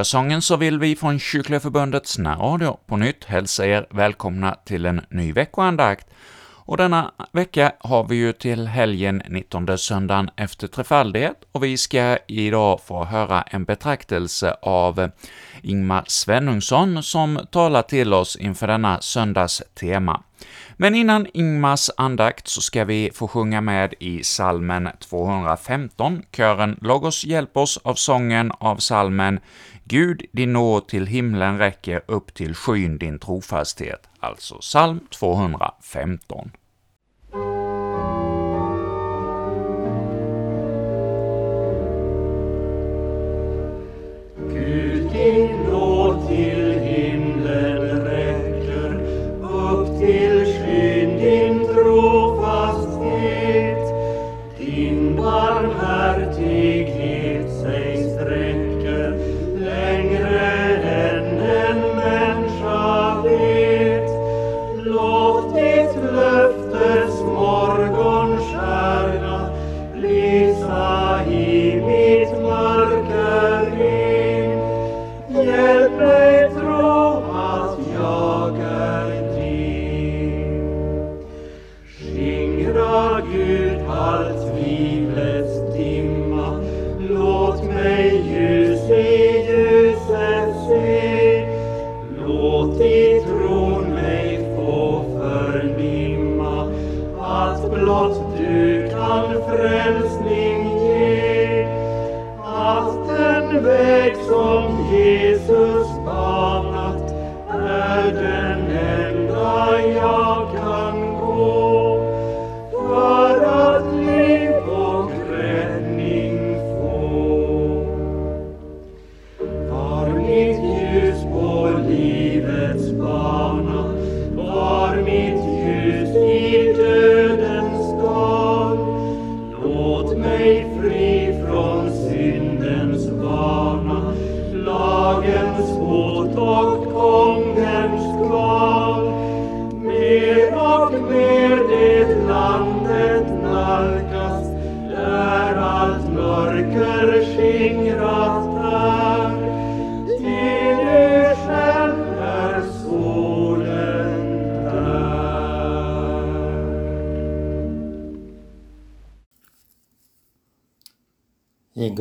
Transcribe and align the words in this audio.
Hallelujasången 0.00 0.42
så 0.42 0.56
vill 0.56 0.78
vi 0.78 0.96
från 0.96 1.18
Kyrkliga 1.18 1.60
Förbundets 1.60 2.18
närradio 2.18 2.78
på 2.86 2.96
nytt 2.96 3.24
hälsa 3.24 3.66
er 3.66 3.86
välkomna 3.90 4.54
till 4.64 4.86
en 4.86 5.00
ny 5.10 5.32
veckoandakt. 5.32 6.06
Och 6.70 6.76
denna 6.76 7.12
vecka 7.32 7.72
har 7.80 8.04
vi 8.04 8.16
ju 8.16 8.32
till 8.32 8.66
helgen 8.66 9.22
19 9.28 9.78
söndagen 9.78 10.30
efter 10.36 10.66
trefaldighet, 10.66 11.36
och 11.52 11.64
vi 11.64 11.76
ska 11.76 12.18
idag 12.26 12.80
få 12.80 13.04
höra 13.04 13.42
en 13.42 13.64
betraktelse 13.64 14.56
av 14.62 15.10
Ingmar 15.62 16.04
Svenungsson 16.06 17.02
som 17.02 17.40
talar 17.50 17.82
till 17.82 18.14
oss 18.14 18.36
inför 18.36 18.66
denna 18.66 19.00
söndags 19.00 19.62
tema. 19.80 20.22
Men 20.76 20.94
innan 20.94 21.26
Ingmars 21.34 21.90
andakt 21.96 22.48
så 22.48 22.60
ska 22.60 22.84
vi 22.84 23.10
få 23.14 23.28
sjunga 23.28 23.60
med 23.60 23.94
i 24.00 24.24
salmen 24.24 24.88
215. 24.98 26.22
Kören 26.32 26.78
Logos 26.80 27.24
hjälp 27.24 27.56
oss 27.56 27.78
av 27.82 27.94
sången 27.94 28.52
av 28.58 28.76
salmen 28.76 29.40
”Gud, 29.90 30.22
din 30.32 30.52
nåd 30.52 30.88
till 30.88 31.06
himlen 31.06 31.58
räcker 31.58 32.02
upp 32.06 32.34
till 32.34 32.54
skyn 32.54 32.98
din 32.98 33.18
trofasthet”, 33.18 34.08
alltså 34.20 34.58
psalm 34.58 35.00
215. 35.10 36.50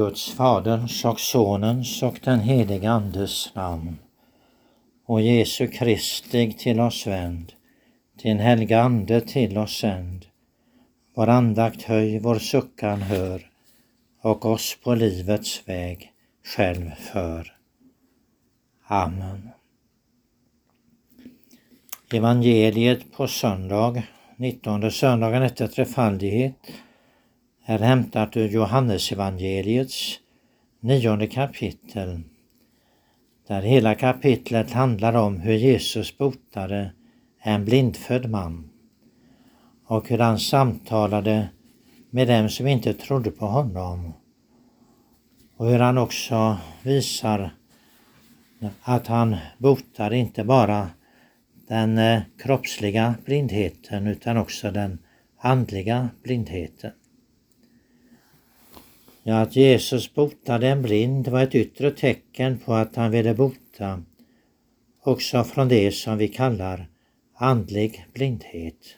Guds 0.09 0.31
Faderns 0.33 1.05
och 1.05 1.19
Sonens 1.19 2.03
och 2.03 2.19
den 2.23 2.39
helige 2.39 2.89
Andes 2.89 3.55
namn. 3.55 3.97
Och 5.05 5.21
Jesu 5.21 5.67
Kristi 5.67 6.53
till 6.53 6.79
oss 6.79 7.07
vänd, 7.07 7.53
din 8.23 8.39
helga 8.39 8.81
Ande 8.81 9.21
till 9.21 9.57
oss 9.57 9.77
sänd. 9.77 10.25
Vår 11.15 11.27
andakt 11.29 11.81
höj, 11.81 12.19
vår 12.19 12.39
suckan 12.39 13.01
hör 13.01 13.49
och 14.21 14.45
oss 14.45 14.77
på 14.83 14.95
livets 14.95 15.67
väg 15.67 16.13
själv 16.45 16.91
för. 16.91 17.53
Amen. 18.87 19.49
Evangeliet 22.13 23.11
på 23.11 23.27
söndag, 23.27 24.03
19 24.35 24.91
söndagen 24.91 25.43
efter 25.43 25.67
trefaldighet, 25.67 26.71
är 27.69 27.79
hämtat 27.79 28.37
ur 28.37 28.49
Johannesevangeliets 28.49 30.19
nionde 30.79 31.27
kapitel, 31.27 32.21
där 33.47 33.61
hela 33.61 33.95
kapitlet 33.95 34.71
handlar 34.71 35.13
om 35.13 35.39
hur 35.39 35.53
Jesus 35.53 36.17
botade 36.17 36.91
en 37.41 37.65
blindfödd 37.65 38.29
man 38.29 38.69
och 39.85 40.09
hur 40.09 40.17
han 40.17 40.39
samtalade 40.39 41.49
med 42.09 42.27
dem 42.27 42.49
som 42.49 42.67
inte 42.67 42.93
trodde 42.93 43.31
på 43.31 43.45
honom 43.45 44.13
och 45.57 45.69
hur 45.69 45.79
han 45.79 45.97
också 45.97 46.57
visar 46.83 47.51
att 48.81 49.07
han 49.07 49.35
botar 49.57 50.13
inte 50.13 50.43
bara 50.43 50.89
den 51.67 51.97
eh, 51.97 52.21
kroppsliga 52.37 53.15
blindheten 53.25 54.07
utan 54.07 54.37
också 54.37 54.71
den 54.71 54.99
andliga 55.37 56.09
blindheten. 56.23 56.91
Ja, 59.23 59.41
att 59.41 59.55
Jesus 59.55 60.13
botade 60.13 60.67
en 60.67 60.81
blind 60.81 61.27
var 61.27 61.43
ett 61.43 61.55
yttre 61.55 61.91
tecken 61.91 62.59
på 62.59 62.73
att 62.73 62.95
han 62.95 63.11
ville 63.11 63.33
bota 63.33 64.03
också 65.03 65.43
från 65.43 65.67
det 65.67 65.91
som 65.91 66.17
vi 66.17 66.27
kallar 66.27 66.87
andlig 67.35 68.05
blindhet. 68.13 68.97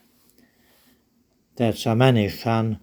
Det 1.57 1.73
som 1.73 1.97
människan 1.97 2.75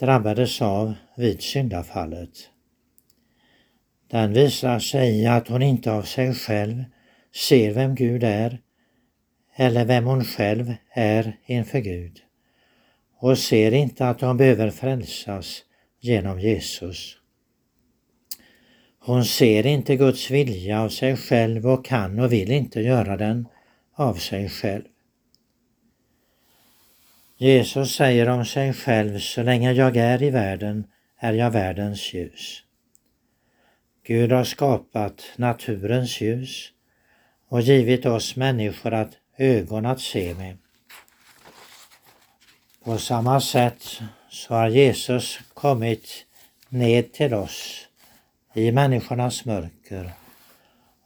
drabbades 0.00 0.62
av 0.62 0.94
vid 1.16 1.42
syndafallet. 1.42 2.48
Den 4.10 4.32
visar 4.32 4.78
sig 4.78 5.22
i 5.22 5.26
att 5.26 5.48
hon 5.48 5.62
inte 5.62 5.92
av 5.92 6.02
sig 6.02 6.34
själv 6.34 6.84
ser 7.34 7.72
vem 7.72 7.94
Gud 7.94 8.24
är 8.24 8.60
eller 9.56 9.84
vem 9.84 10.04
hon 10.04 10.24
själv 10.24 10.74
är 10.90 11.38
inför 11.46 11.78
Gud 11.78 12.20
och 13.18 13.38
ser 13.38 13.72
inte 13.72 14.08
att 14.08 14.20
hon 14.20 14.36
behöver 14.36 14.70
frälsas 14.70 15.62
genom 16.02 16.40
Jesus. 16.40 17.16
Hon 18.98 19.24
ser 19.24 19.66
inte 19.66 19.96
Guds 19.96 20.30
vilja 20.30 20.80
av 20.80 20.88
sig 20.88 21.16
själv 21.16 21.66
och 21.66 21.84
kan 21.84 22.18
och 22.18 22.32
vill 22.32 22.50
inte 22.50 22.80
göra 22.80 23.16
den 23.16 23.48
av 23.94 24.14
sig 24.14 24.48
själv. 24.48 24.84
Jesus 27.36 27.94
säger 27.94 28.28
om 28.28 28.44
sig 28.44 28.72
själv, 28.72 29.18
så 29.18 29.42
länge 29.42 29.72
jag 29.72 29.96
är 29.96 30.22
i 30.22 30.30
världen 30.30 30.86
är 31.18 31.32
jag 31.32 31.50
världens 31.50 32.14
ljus. 32.14 32.62
Gud 34.06 34.32
har 34.32 34.44
skapat 34.44 35.22
naturens 35.36 36.20
ljus 36.20 36.72
och 37.48 37.60
givit 37.60 38.06
oss 38.06 38.36
människor 38.36 38.94
att 38.94 39.12
ögon 39.36 39.86
att 39.86 40.00
se 40.00 40.34
med. 40.34 40.58
På 42.84 42.98
samma 42.98 43.40
sätt 43.40 44.00
så 44.32 44.54
har 44.54 44.68
Jesus 44.68 45.38
kommit 45.54 46.26
ned 46.68 47.12
till 47.12 47.34
oss 47.34 47.88
i 48.54 48.72
människornas 48.72 49.44
mörker 49.44 50.10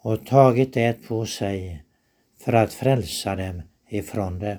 och 0.02 0.26
tagit 0.26 0.74
det 0.74 1.08
på 1.08 1.26
sig 1.26 1.84
för 2.44 2.52
att 2.52 2.72
frälsa 2.72 3.36
dem 3.36 3.62
ifrån 3.88 4.38
det. 4.38 4.58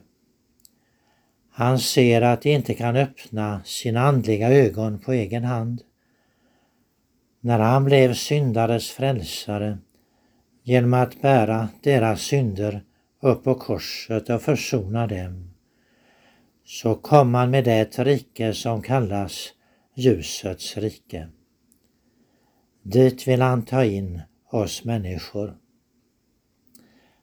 Han 1.51 1.79
ser 1.79 2.21
att 2.21 2.41
de 2.41 2.53
inte 2.53 2.73
kan 2.73 2.95
öppna 2.95 3.61
sina 3.65 4.01
andliga 4.01 4.49
ögon 4.49 4.99
på 4.99 5.13
egen 5.13 5.43
hand. 5.43 5.81
när 7.39 7.59
han 7.59 7.83
blev 7.85 8.13
syndares 8.13 8.91
frälsare 8.91 9.77
genom 10.63 10.93
att 10.93 11.21
bära 11.21 11.69
deras 11.81 12.21
synder 12.21 12.83
upp 13.21 13.43
på 13.43 13.55
korset 13.55 14.29
och 14.29 14.41
försona 14.41 15.07
dem, 15.07 15.56
så 16.67 16.95
kom 16.95 17.33
han 17.33 17.51
med 17.51 17.63
det 17.63 17.99
rike 17.99 18.53
som 18.53 18.81
kallas 18.81 19.53
ljusets 19.95 20.77
rike. 20.77 21.27
Dit 22.83 23.27
vill 23.27 23.41
han 23.41 23.65
ta 23.65 23.83
in 23.83 24.21
oss 24.51 24.83
människor. 24.83 25.57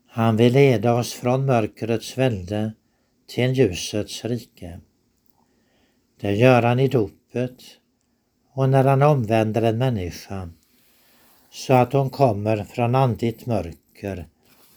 Han 0.07 0.37
vill 0.37 0.53
leda 0.53 0.95
oss 0.95 1.13
från 1.13 1.47
mörkrets 1.47 2.19
välde 2.19 2.73
till 3.27 3.53
ljusets 3.53 4.25
rike. 4.25 4.81
Det 6.21 6.35
gör 6.35 6.63
han 6.63 6.81
i 6.81 6.89
dopet 6.89 7.63
och 8.53 8.69
när 8.69 8.85
han 8.85 9.03
omvänder 9.03 9.63
en 9.63 9.79
människa 9.79 10.51
så 11.51 11.73
att 11.73 11.93
hon 11.93 12.11
kommer 12.11 12.65
från 12.65 12.95
andligt 12.95 13.47
mörker 13.47 14.27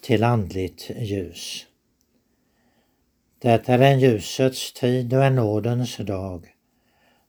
till 0.01 0.23
andligt 0.23 0.89
ljus. 0.99 1.66
Det 3.39 3.69
är 3.69 3.79
en 3.79 3.99
ljusets 3.99 4.73
tid 4.73 5.13
och 5.13 5.23
en 5.23 5.35
nådens 5.35 5.97
dag 5.97 6.53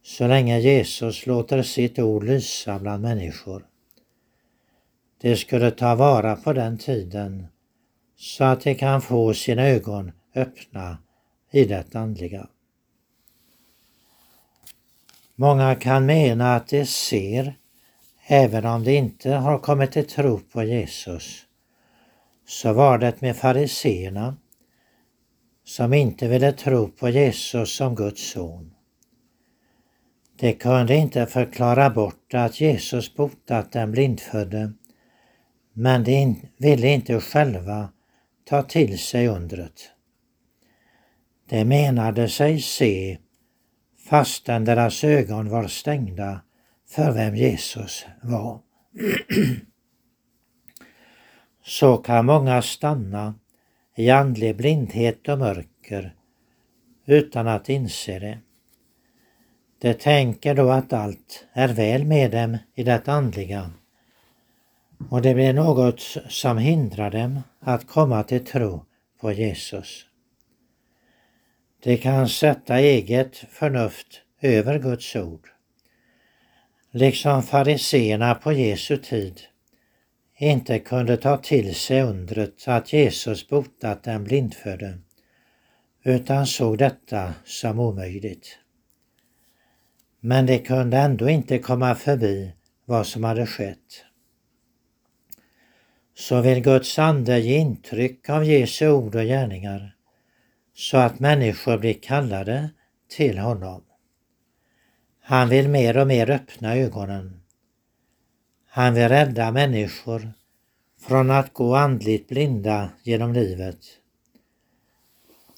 så 0.03 0.27
länge 0.27 0.59
Jesus 0.59 1.27
låter 1.27 1.63
sitt 1.63 1.99
ord 1.99 2.25
lysa 2.25 2.79
bland 2.79 3.03
människor. 3.03 3.67
De 5.21 5.37
skulle 5.37 5.71
ta 5.71 5.95
vara 5.95 6.37
på 6.37 6.53
den 6.53 6.79
tiden 6.79 7.47
så 8.17 8.45
att 8.45 8.61
de 8.61 8.75
kan 8.75 9.03
få 9.03 9.35
sina 9.35 9.63
ögon 9.63 10.13
öppna 10.35 10.99
i 11.51 11.65
det 11.65 11.95
andliga. 11.95 12.49
Många 15.35 15.75
kan 15.75 16.07
mena 16.07 16.55
att 16.55 16.69
de 16.69 16.87
ser 16.87 17.55
även 18.27 18.67
om 18.67 18.85
de 18.85 18.97
inte 18.97 19.31
har 19.31 19.59
kommit 19.59 19.93
till 19.93 20.07
tro 20.07 20.41
på 20.53 20.63
Jesus. 20.63 21.47
Så 22.47 22.73
var 22.73 22.99
det 22.99 23.21
med 23.21 23.37
fariseerna 23.37 24.37
som 25.69 25.93
inte 25.95 26.29
ville 26.29 26.53
tro 26.53 26.89
på 26.89 27.09
Jesus 27.09 27.77
som 27.77 27.95
Guds 27.95 28.31
son. 28.31 28.75
De 30.39 30.53
kunde 30.53 30.97
inte 30.97 31.27
förklara 31.27 31.91
bort 31.91 32.35
att 32.35 32.61
Jesus 32.61 33.15
botat 33.15 33.73
den 33.73 33.93
blindfödde 33.93 34.73
men 35.73 36.05
de 36.05 36.37
ville 36.59 36.89
inte 36.89 37.21
själva 37.21 37.89
ta 38.45 38.63
till 38.63 38.99
sig 38.99 39.29
undret. 39.29 39.91
De 41.49 41.65
menade 41.65 42.29
sig 42.29 42.61
se 42.61 43.19
fastän 44.09 44.65
deras 44.65 45.05
ögon 45.05 45.49
var 45.49 45.69
stängda 45.69 46.41
för 46.91 47.13
vem 47.13 47.37
Jesus 47.37 48.07
var. 48.23 48.61
Så 51.65 51.97
kan 51.97 52.27
många 52.27 52.63
stanna 52.63 53.35
i 53.99 54.11
andlig 54.11 54.57
blindhet 54.57 55.29
och 55.29 55.39
mörker 55.39 56.15
utan 57.07 57.49
att 57.49 57.69
inse 57.69 58.19
det. 58.19 58.39
De 59.79 59.95
tänker 59.95 60.55
då 60.55 60.71
att 60.71 60.93
allt 60.93 61.47
är 61.53 61.69
väl 61.69 62.05
med 62.05 62.31
dem 62.31 62.59
i 62.75 62.83
det 62.83 63.09
andliga 63.09 63.71
och 65.11 65.23
det 65.23 65.35
blir 65.35 65.53
något 65.53 66.01
som 66.29 66.59
hindrar 66.59 67.11
dem 67.11 67.41
att 67.61 67.87
komma 67.87 68.23
till 68.23 68.45
tro 68.45 68.85
på 69.21 69.33
Jesus. 69.33 70.07
De 71.83 71.97
kan 71.97 72.29
sätta 72.29 72.79
eget 72.79 73.37
förnuft 73.37 74.23
över 74.41 74.79
Guds 74.79 75.17
ord. 75.17 75.49
Liksom 76.91 77.43
fariseerna 77.43 78.35
på 78.35 78.53
Jesu 78.53 78.97
tid 78.97 79.41
inte 80.39 80.79
kunde 80.79 81.17
ta 81.17 81.37
till 81.37 81.75
sig 81.75 82.03
undret 82.03 82.69
att 82.69 82.93
Jesus 82.93 83.49
botat 83.49 84.03
den 84.03 84.25
blindfödde 84.25 84.99
utan 86.05 86.47
såg 86.47 86.79
detta 86.79 87.35
som 87.45 87.79
omöjligt. 87.79 88.59
Men 90.21 90.47
de 90.47 90.59
kunde 90.59 90.97
ändå 90.97 91.29
inte 91.29 91.59
komma 91.59 91.95
förbi 91.95 92.53
vad 92.85 93.07
som 93.07 93.25
hade 93.25 93.47
skett. 93.47 94.05
Så 96.15 96.41
vill 96.41 96.63
Guds 96.63 96.99
ande 96.99 97.39
ge 97.41 97.57
intryck 97.57 98.29
av 98.29 98.45
Jesu 98.45 98.89
ord 98.89 99.15
och 99.15 99.25
gärningar 99.25 99.95
så 100.75 100.97
att 100.97 101.21
människor 101.21 101.79
blir 101.79 101.95
kallade 101.95 102.71
till 103.09 103.39
honom. 103.39 103.85
Han 105.21 105.49
vill 105.49 105.69
mer 105.69 105.97
och 105.97 106.07
mer 106.07 106.31
öppna 106.31 106.77
ögonen. 106.77 107.38
Han 108.79 108.95
vill 108.95 109.09
rädda 109.09 109.53
människor 109.53 110.33
från 111.01 111.31
att 111.31 111.55
gå 111.55 111.75
andligt 111.75 112.29
blinda 112.29 112.91
genom 113.03 113.33
livet. 113.33 113.79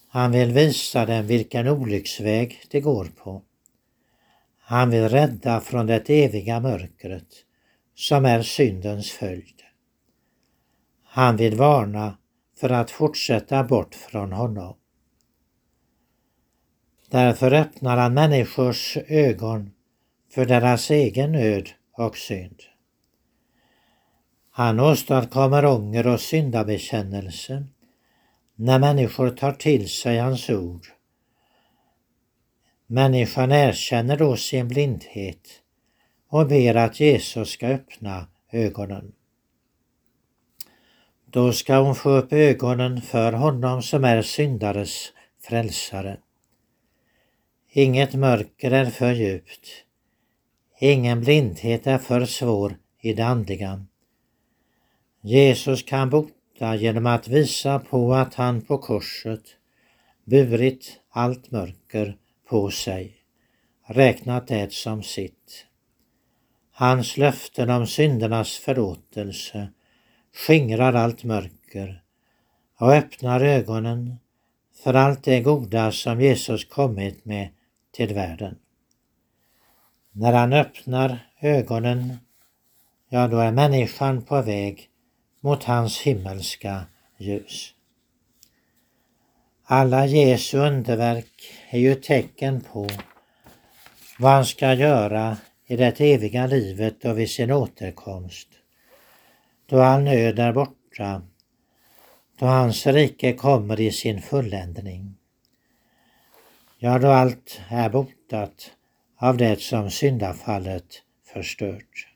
Han 0.08 0.32
vill 0.32 0.52
visa 0.52 1.06
dem 1.06 1.26
vilken 1.26 1.68
olycksväg 1.68 2.62
de 2.70 2.80
går 2.80 3.04
på. 3.04 3.42
Han 4.58 4.90
vill 4.90 5.08
rädda 5.08 5.60
från 5.60 5.86
det 5.86 6.10
eviga 6.10 6.60
mörkret 6.60 7.28
som 7.94 8.24
är 8.24 8.42
syndens 8.42 9.10
följd. 9.10 9.62
Han 11.04 11.36
vill 11.36 11.56
varna 11.56 12.18
för 12.56 12.70
att 12.70 12.90
fortsätta 12.90 13.64
bort 13.64 13.94
från 13.94 14.32
honom. 14.32 14.76
Därför 17.10 17.52
öppnar 17.52 17.96
han 17.96 18.14
människors 18.14 18.96
ögon 19.06 19.70
för 20.30 20.46
deras 20.46 20.90
egen 20.90 21.32
nöd 21.32 21.70
och 21.92 22.16
synd. 22.16 22.60
Han 24.50 24.80
åstadkommer 24.80 25.64
ånger 25.64 26.06
och 26.06 26.20
syndabekännelse 26.20 27.66
när 28.54 28.78
människor 28.78 29.30
tar 29.30 29.52
till 29.52 29.88
sig 29.88 30.18
hans 30.18 30.50
ord. 30.50 30.86
Människan 32.86 33.52
erkänner 33.52 34.16
då 34.16 34.36
sin 34.36 34.68
blindhet 34.68 35.48
och 36.28 36.46
ber 36.46 36.74
att 36.74 37.00
Jesus 37.00 37.48
ska 37.50 37.66
öppna 37.66 38.26
ögonen. 38.52 39.12
Då 41.26 41.52
ska 41.52 41.78
hon 41.78 41.94
få 41.94 42.10
upp 42.10 42.32
ögonen 42.32 43.02
för 43.02 43.32
honom 43.32 43.82
som 43.82 44.04
är 44.04 44.22
syndares 44.22 45.12
frälsare. 45.42 46.16
Inget 47.68 48.14
mörker 48.14 48.70
är 48.70 48.86
för 48.86 49.12
djupt. 49.12 49.68
Ingen 50.80 51.20
blindhet 51.20 51.86
är 51.86 51.98
för 51.98 52.24
svår 52.24 52.76
i 53.00 53.12
det 53.12 53.26
andliga. 53.26 53.86
Jesus 55.22 55.82
kan 55.82 56.10
bota 56.10 56.74
genom 56.76 57.06
att 57.06 57.28
visa 57.28 57.78
på 57.78 58.14
att 58.14 58.34
han 58.34 58.62
på 58.62 58.78
korset 58.78 59.42
burit 60.24 61.00
allt 61.10 61.50
mörker 61.50 62.16
på 62.48 62.70
sig, 62.70 63.16
räknat 63.86 64.48
det 64.48 64.72
som 64.72 65.02
sitt. 65.02 65.66
Hans 66.72 67.16
löften 67.16 67.70
om 67.70 67.86
syndernas 67.86 68.56
förlåtelse 68.56 69.68
skingrar 70.34 70.92
allt 70.92 71.24
mörker 71.24 72.02
och 72.78 72.92
öppnar 72.92 73.40
ögonen 73.40 74.16
för 74.84 74.94
allt 74.94 75.24
det 75.24 75.40
goda 75.40 75.92
som 75.92 76.20
Jesus 76.20 76.64
kommit 76.64 77.24
med 77.24 77.48
till 77.92 78.14
världen. 78.14 78.58
När 80.12 80.32
han 80.32 80.52
öppnar 80.52 81.18
ögonen, 81.40 82.16
ja 83.08 83.28
då 83.28 83.38
är 83.38 83.52
människan 83.52 84.22
på 84.22 84.42
väg 84.42 84.89
mot 85.40 85.64
hans 85.64 86.00
himmelska 86.00 86.86
ljus. 87.18 87.74
Alla 89.64 90.06
Jesu 90.06 90.58
underverk 90.58 91.52
är 91.70 91.78
ju 91.78 91.94
tecken 91.94 92.60
på 92.60 92.88
vad 94.18 94.32
han 94.32 94.44
ska 94.44 94.74
göra 94.74 95.36
i 95.66 95.76
det 95.76 96.00
eviga 96.00 96.46
livet 96.46 97.04
och 97.04 97.18
vid 97.18 97.30
sin 97.30 97.50
återkomst. 97.50 98.48
Då 99.66 99.80
all 99.80 100.02
nöd 100.02 100.38
är 100.38 100.52
borta, 100.52 101.22
då 102.38 102.46
hans 102.46 102.86
rike 102.86 103.32
kommer 103.32 103.80
i 103.80 103.92
sin 103.92 104.22
fulländning. 104.22 105.14
Ja, 106.78 106.98
då 106.98 107.08
allt 107.08 107.60
är 107.68 107.88
botat 107.88 108.70
av 109.16 109.36
det 109.36 109.60
som 109.60 109.90
syndafallet 109.90 111.02
förstört. 111.32 112.09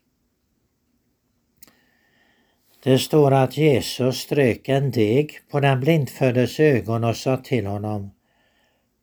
Det 2.84 2.98
står 2.98 3.32
att 3.32 3.56
Jesus 3.56 4.18
strök 4.18 4.68
en 4.68 4.90
deg 4.90 5.40
på 5.50 5.60
den 5.60 5.80
blindföddes 5.80 6.60
ögon 6.60 7.04
och 7.04 7.16
sa 7.16 7.36
till 7.36 7.66
honom 7.66 8.10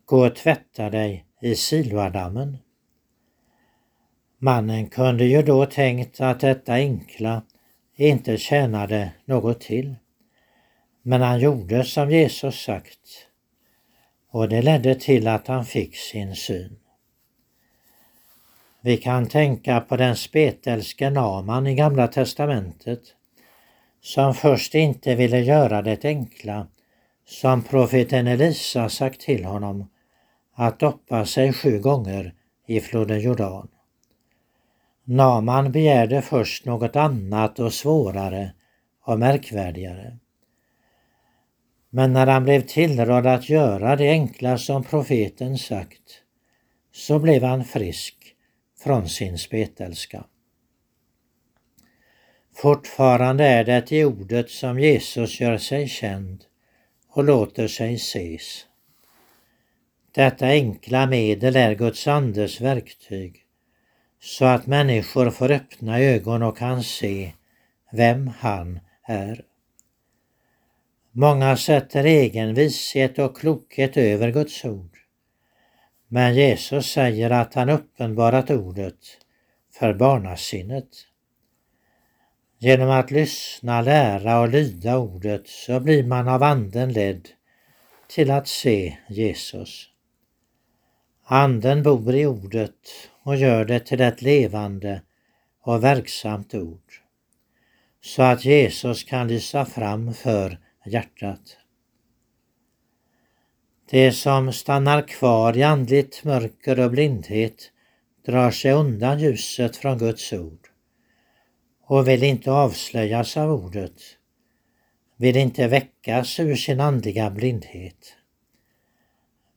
Gå 0.05 0.25
och 0.25 0.35
tvätta 0.35 0.89
dig 0.89 1.25
i 1.41 1.55
Siloadammen. 1.55 2.57
Mannen 4.37 4.87
kunde 4.87 5.25
ju 5.25 5.41
då 5.41 5.65
tänkt 5.65 6.21
att 6.21 6.39
detta 6.39 6.73
enkla 6.73 7.41
inte 7.95 8.37
tjänade 8.37 9.11
något 9.25 9.61
till. 9.61 9.95
Men 11.01 11.21
han 11.21 11.39
gjorde 11.39 11.83
som 11.83 12.11
Jesus 12.11 12.63
sagt 12.63 13.27
och 14.31 14.49
det 14.49 14.61
ledde 14.61 14.95
till 14.95 15.27
att 15.27 15.47
han 15.47 15.65
fick 15.65 15.95
sin 15.95 16.35
syn. 16.35 16.79
Vi 18.81 18.97
kan 18.97 19.27
tänka 19.27 19.79
på 19.79 19.97
den 19.97 20.15
spetälske 20.15 21.09
Naman 21.09 21.67
i 21.67 21.75
Gamla 21.75 22.07
Testamentet 22.07 23.01
som 24.01 24.33
först 24.33 24.75
inte 24.75 25.15
ville 25.15 25.39
göra 25.39 25.81
det 25.81 26.05
enkla 26.05 26.67
som 27.25 27.61
profeten 27.61 28.27
Elisa 28.27 28.89
sagt 28.89 29.21
till 29.21 29.45
honom 29.45 29.89
att 30.53 30.79
doppa 30.79 31.25
sig 31.25 31.53
sju 31.53 31.79
gånger 31.79 32.33
i 32.67 32.79
floden 32.79 33.19
Jordan. 33.19 33.67
Naman 35.03 35.71
begärde 35.71 36.21
först 36.21 36.65
något 36.65 36.95
annat 36.95 37.59
och 37.59 37.73
svårare 37.73 38.53
och 39.05 39.19
märkvärdigare. 39.19 40.17
Men 41.89 42.13
när 42.13 42.27
han 42.27 42.43
blev 42.43 42.61
tillrådd 42.61 43.27
att 43.27 43.49
göra 43.49 43.95
det 43.95 44.09
enkla 44.09 44.57
som 44.57 44.83
profeten 44.83 45.57
sagt 45.57 46.21
så 46.93 47.19
blev 47.19 47.43
han 47.43 47.63
frisk 47.63 48.35
från 48.83 49.09
sin 49.09 49.37
spetälska. 49.37 50.23
Fortfarande 52.61 53.45
är 53.45 53.63
det 53.63 53.91
i 53.91 54.05
ordet 54.05 54.49
som 54.49 54.79
Jesus 54.79 55.39
gör 55.39 55.57
sig 55.57 55.87
känd 55.87 56.43
och 57.09 57.23
låter 57.23 57.67
sig 57.67 57.93
ses. 57.93 58.65
Detta 60.11 60.45
enkla 60.45 61.05
medel 61.05 61.55
är 61.55 61.75
Guds 61.75 62.07
andes 62.07 62.61
verktyg 62.61 63.45
så 64.19 64.45
att 64.45 64.67
människor 64.67 65.29
får 65.29 65.51
öppna 65.51 65.99
ögon 65.99 66.43
och 66.43 66.57
kan 66.57 66.83
se 66.83 67.33
vem 67.91 68.27
han 68.27 68.79
är. 69.03 69.45
Många 71.11 71.57
sätter 71.57 72.03
egen 72.03 72.53
vishet 72.53 73.19
och 73.19 73.37
klokhet 73.37 73.97
över 73.97 74.31
Guds 74.31 74.65
ord. 74.65 74.97
Men 76.07 76.35
Jesus 76.35 76.91
säger 76.91 77.29
att 77.29 77.53
han 77.53 77.69
uppenbarat 77.69 78.49
ordet 78.49 78.99
för 79.73 79.93
barnasinnet. 79.93 81.07
Genom 82.63 82.89
att 82.89 83.11
lyssna, 83.11 83.81
lära 83.81 84.39
och 84.39 84.49
lyda 84.49 84.97
ordet 84.97 85.47
så 85.47 85.79
blir 85.79 86.03
man 86.03 86.27
av 86.27 86.43
anden 86.43 86.93
ledd 86.93 87.29
till 88.07 88.31
att 88.31 88.47
se 88.47 88.97
Jesus. 89.09 89.89
Anden 91.23 91.83
bor 91.83 92.15
i 92.15 92.25
ordet 92.25 93.09
och 93.23 93.35
gör 93.35 93.65
det 93.65 93.79
till 93.79 94.01
ett 94.01 94.21
levande 94.21 95.01
och 95.61 95.83
verksamt 95.83 96.55
ord 96.55 96.93
så 98.01 98.21
att 98.21 98.45
Jesus 98.45 99.03
kan 99.03 99.27
lysa 99.27 99.65
fram 99.65 100.13
för 100.13 100.59
hjärtat. 100.85 101.57
Det 103.89 104.11
som 104.11 104.53
stannar 104.53 105.07
kvar 105.07 105.57
i 105.57 105.63
andligt 105.63 106.23
mörker 106.23 106.79
och 106.79 106.91
blindhet 106.91 107.71
drar 108.25 108.51
sig 108.51 108.71
undan 108.71 109.19
ljuset 109.19 109.77
från 109.77 109.97
Guds 109.97 110.33
ord 110.33 110.60
och 111.91 112.07
vill 112.07 112.23
inte 112.23 112.51
avslöjas 112.51 113.37
av 113.37 113.51
ordet, 113.51 114.01
vill 115.17 115.37
inte 115.37 115.67
väckas 115.67 116.39
ur 116.39 116.55
sin 116.55 116.79
andliga 116.79 117.29
blindhet. 117.29 118.15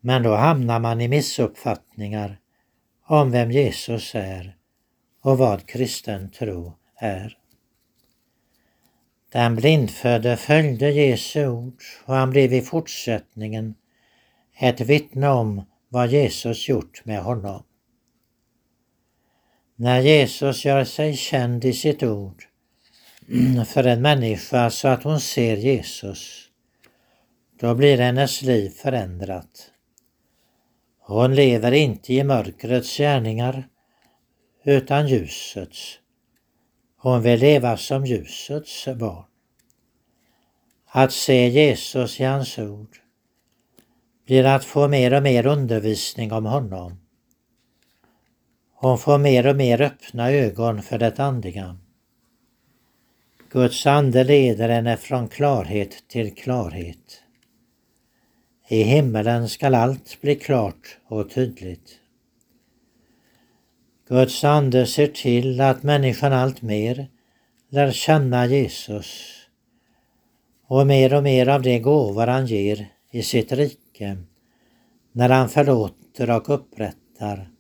Men 0.01 0.23
då 0.23 0.35
hamnar 0.35 0.81
man 0.81 1.01
i 1.01 1.09
missuppfattningar 1.09 2.39
om 3.07 3.31
vem 3.31 3.51
Jesus 3.51 4.15
är 4.15 4.57
och 5.23 5.39
vad 5.39 5.67
kristen 5.67 6.31
tro 6.31 6.73
är. 6.97 7.39
Den 9.33 9.57
blindfödde 9.57 10.37
följde 10.37 10.91
Jesu 10.91 11.47
ord 11.47 11.83
och 12.05 12.15
han 12.15 12.31
blev 12.31 12.53
i 12.53 12.63
fortsättningen 12.63 13.75
ett 14.59 14.81
vittne 14.81 15.29
om 15.29 15.63
vad 15.89 16.09
Jesus 16.09 16.69
gjort 16.69 17.05
med 17.05 17.23
honom. 17.23 17.65
När 19.77 20.01
Jesus 20.01 20.65
gör 20.65 20.85
sig 20.85 21.17
känd 21.17 21.65
i 21.65 21.73
sitt 21.73 22.03
ord 22.03 22.45
för 23.67 23.85
en 23.85 24.03
människa 24.03 24.71
så 24.71 24.89
att 24.89 25.03
hon 25.03 25.21
ser 25.21 25.57
Jesus, 25.57 26.49
då 27.61 27.75
blir 27.75 27.99
hennes 27.99 28.43
liv 28.43 28.71
förändrat. 28.71 29.71
Hon 31.01 31.35
lever 31.35 31.73
inte 31.73 32.15
i 32.15 32.25
mörkrets 32.25 32.97
gärningar 32.97 33.69
utan 34.65 35.09
ljusets. 35.09 35.99
Hon 36.97 37.23
vill 37.23 37.41
leva 37.41 37.77
som 37.77 38.07
ljusets 38.07 38.89
barn. 38.97 39.25
Att 40.87 41.13
se 41.13 41.49
Jesus 41.49 42.21
i 42.21 42.25
hans 42.25 42.59
ord 42.59 42.97
blir 44.27 44.45
att 44.45 44.65
få 44.65 44.89
mer 44.89 45.15
och 45.15 45.23
mer 45.23 45.47
undervisning 45.47 46.33
om 46.33 46.47
honom. 46.47 47.04
Hon 48.85 48.99
får 48.99 49.19
mer 49.19 49.47
och 49.47 49.57
mer 49.57 49.81
öppna 49.81 50.31
ögon 50.31 50.83
för 50.83 50.99
det 50.99 51.21
andliga. 51.21 51.77
Guds 53.51 53.87
ande 53.87 54.25
leder 54.25 54.69
henne 54.69 54.97
från 54.97 55.29
klarhet 55.29 56.09
till 56.09 56.35
klarhet. 56.35 57.23
I 58.69 58.83
himmelen 58.83 59.49
skall 59.49 59.75
allt 59.75 60.21
bli 60.21 60.35
klart 60.35 60.99
och 61.07 61.31
tydligt. 61.31 61.91
Guds 64.09 64.45
ande 64.45 64.87
ser 64.87 65.07
till 65.07 65.61
att 65.61 65.83
människan 65.83 66.33
allt 66.33 66.63
mer 66.63 67.07
lär 67.71 67.93
känna 67.93 68.47
Jesus 68.47 69.33
och 70.67 70.87
mer 70.87 71.15
och 71.15 71.23
mer 71.23 71.49
av 71.49 71.63
de 71.63 71.79
gåvor 71.79 72.27
han 72.27 72.47
ger 72.47 72.89
i 73.11 73.23
sitt 73.23 73.53
rike 73.53 74.17
när 75.13 75.29
han 75.29 75.49
förlåter 75.49 76.31
och 76.31 76.51
upprättar, 76.55 77.54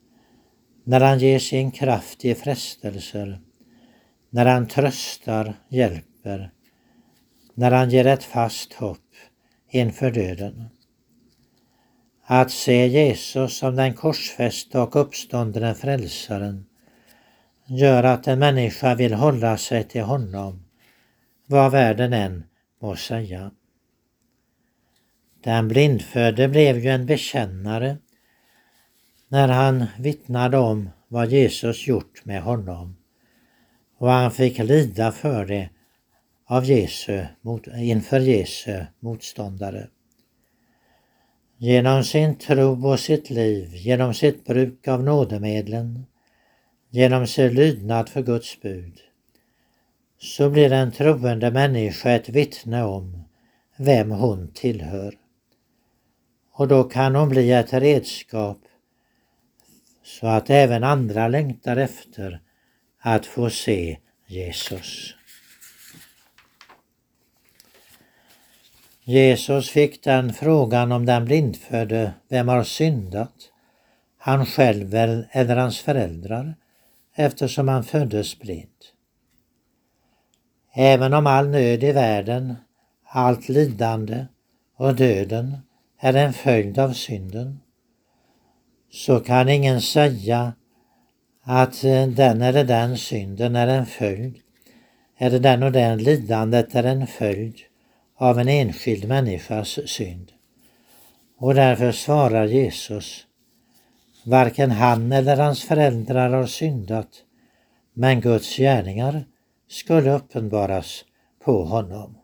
när 0.85 1.01
han 1.01 1.19
ger 1.19 1.39
sin 1.39 1.71
kraft 1.71 2.25
i 2.25 2.35
frestelser, 2.35 3.41
när 4.31 4.47
han 4.47 4.69
tröstar, 4.69 5.55
hjälper, 5.69 6.51
när 7.55 7.71
han 7.71 7.91
ger 7.91 8.07
ett 8.07 8.25
fast 8.25 8.73
hopp 8.73 8.99
inför 9.71 10.11
döden. 10.11 10.65
Att 12.27 12.51
se 12.51 12.87
Jesus 12.87 13.59
som 13.59 13.77
den 13.77 13.95
korsfäste 13.95 14.79
och 14.79 14.97
uppståndne 14.97 15.75
frälsaren 15.75 16.67
gör 17.67 18.05
att 18.05 18.27
en 18.27 18.39
människa 18.39 18.95
vill 18.95 19.15
hålla 19.15 19.57
sig 19.57 19.85
till 19.85 20.03
honom, 20.03 20.65
vad 21.47 21.73
världen 21.73 22.13
än 22.13 22.45
må 22.81 22.97
säga. 22.97 23.51
Den 25.43 25.69
blindfödde 25.69 26.49
blev 26.49 26.79
ju 26.79 26.91
en 26.91 27.07
bekännare 27.07 27.97
när 29.29 29.49
han 29.49 29.87
vittnade 29.99 30.59
om 30.59 30.91
vad 31.09 31.31
Jesus 31.31 31.87
gjort 31.87 32.25
med 32.25 32.43
honom 32.43 32.97
och 33.99 34.11
han 34.11 34.31
fick 34.31 34.59
lida 34.59 35.13
för 35.13 35.47
det 35.47 35.69
av 36.47 36.65
Jesu, 36.65 37.25
inför 37.77 38.21
Jesu 38.21 38.85
motståndare. 39.01 39.89
Genom 41.57 42.05
sin 42.05 42.39
tro 42.39 42.87
och 42.89 43.01
sitt 43.01 43.31
liv, 43.31 43.71
genom 43.75 44.15
sitt 44.15 44.45
bruk 44.45 44.89
av 44.89 45.05
nådemedlen, 45.05 46.07
genom 46.91 47.27
sin 47.27 47.55
lydnad 47.55 48.09
för 48.09 48.23
Guds 48.23 48.61
bud, 48.61 49.01
så 50.19 50.51
blir 50.51 50.73
en 50.73 50.93
troende 50.93 51.51
människa 51.51 52.11
ett 52.11 52.29
vittne 52.29 52.85
om 52.85 53.25
vem 53.77 54.11
hon 54.11 54.51
tillhör. 54.55 55.15
Och 56.53 56.69
då 56.69 56.85
kan 56.85 57.15
hon 57.15 57.29
bli 57.29 57.53
ett 57.53 57.73
redskap 57.73 58.59
så 60.05 60.27
att 60.27 60.51
även 60.51 60.85
andra 60.85 61.29
längtar 61.29 61.77
efter 61.77 62.41
att 63.01 63.27
få 63.27 63.51
se 63.51 63.99
Jesus. 64.27 65.15
Jesus 69.05 69.71
fick 69.71 70.05
den 70.05 70.33
frågan 70.33 70.93
om 70.93 71.07
den 71.07 71.25
blindfödde, 71.25 72.15
vem 72.29 72.49
har 72.49 72.65
syndat? 72.65 73.35
Han 74.19 74.47
själv 74.47 74.95
eller 75.31 75.57
hans 75.57 75.81
föräldrar, 75.81 76.55
eftersom 77.15 77.69
han 77.69 77.85
föddes 77.85 78.39
blind. 78.39 78.69
Även 80.75 81.15
om 81.15 81.27
all 81.27 81.49
nöd 81.49 81.85
i 81.85 81.93
världen, 81.93 82.55
allt 83.05 83.49
lidande 83.49 84.27
och 84.77 84.95
döden 84.95 85.59
är 86.01 86.15
en 86.15 86.33
följd 86.33 86.79
av 86.79 86.93
synden, 86.93 87.61
så 88.95 89.21
kan 89.21 89.49
ingen 89.49 89.81
säga 89.81 90.53
att 91.43 91.85
eh, 91.85 92.07
den 92.07 92.43
eller 92.43 92.65
den 92.65 92.99
synden 92.99 93.57
är 93.57 93.67
en 93.67 93.87
följd, 93.87 94.39
eller 95.19 95.39
den 95.39 95.63
och 95.63 95.73
den 95.73 95.99
lidandet 95.99 96.75
är 96.75 96.85
en 96.85 97.07
följd 97.07 97.57
av 98.17 98.39
en 98.39 98.49
enskild 98.49 99.09
människas 99.09 99.79
synd. 99.87 100.33
Och 101.39 101.55
därför 101.55 101.93
svarar 101.93 102.47
Jesus, 102.47 103.27
varken 104.25 104.71
han 104.71 105.13
eller 105.13 105.37
hans 105.37 105.63
föräldrar 105.63 106.31
har 106.31 106.47
syndat, 106.47 107.09
men 107.95 108.21
Guds 108.21 108.57
gärningar 108.57 109.25
skulle 109.69 110.11
uppenbaras 110.13 111.05
på 111.45 111.65
honom. 111.65 112.19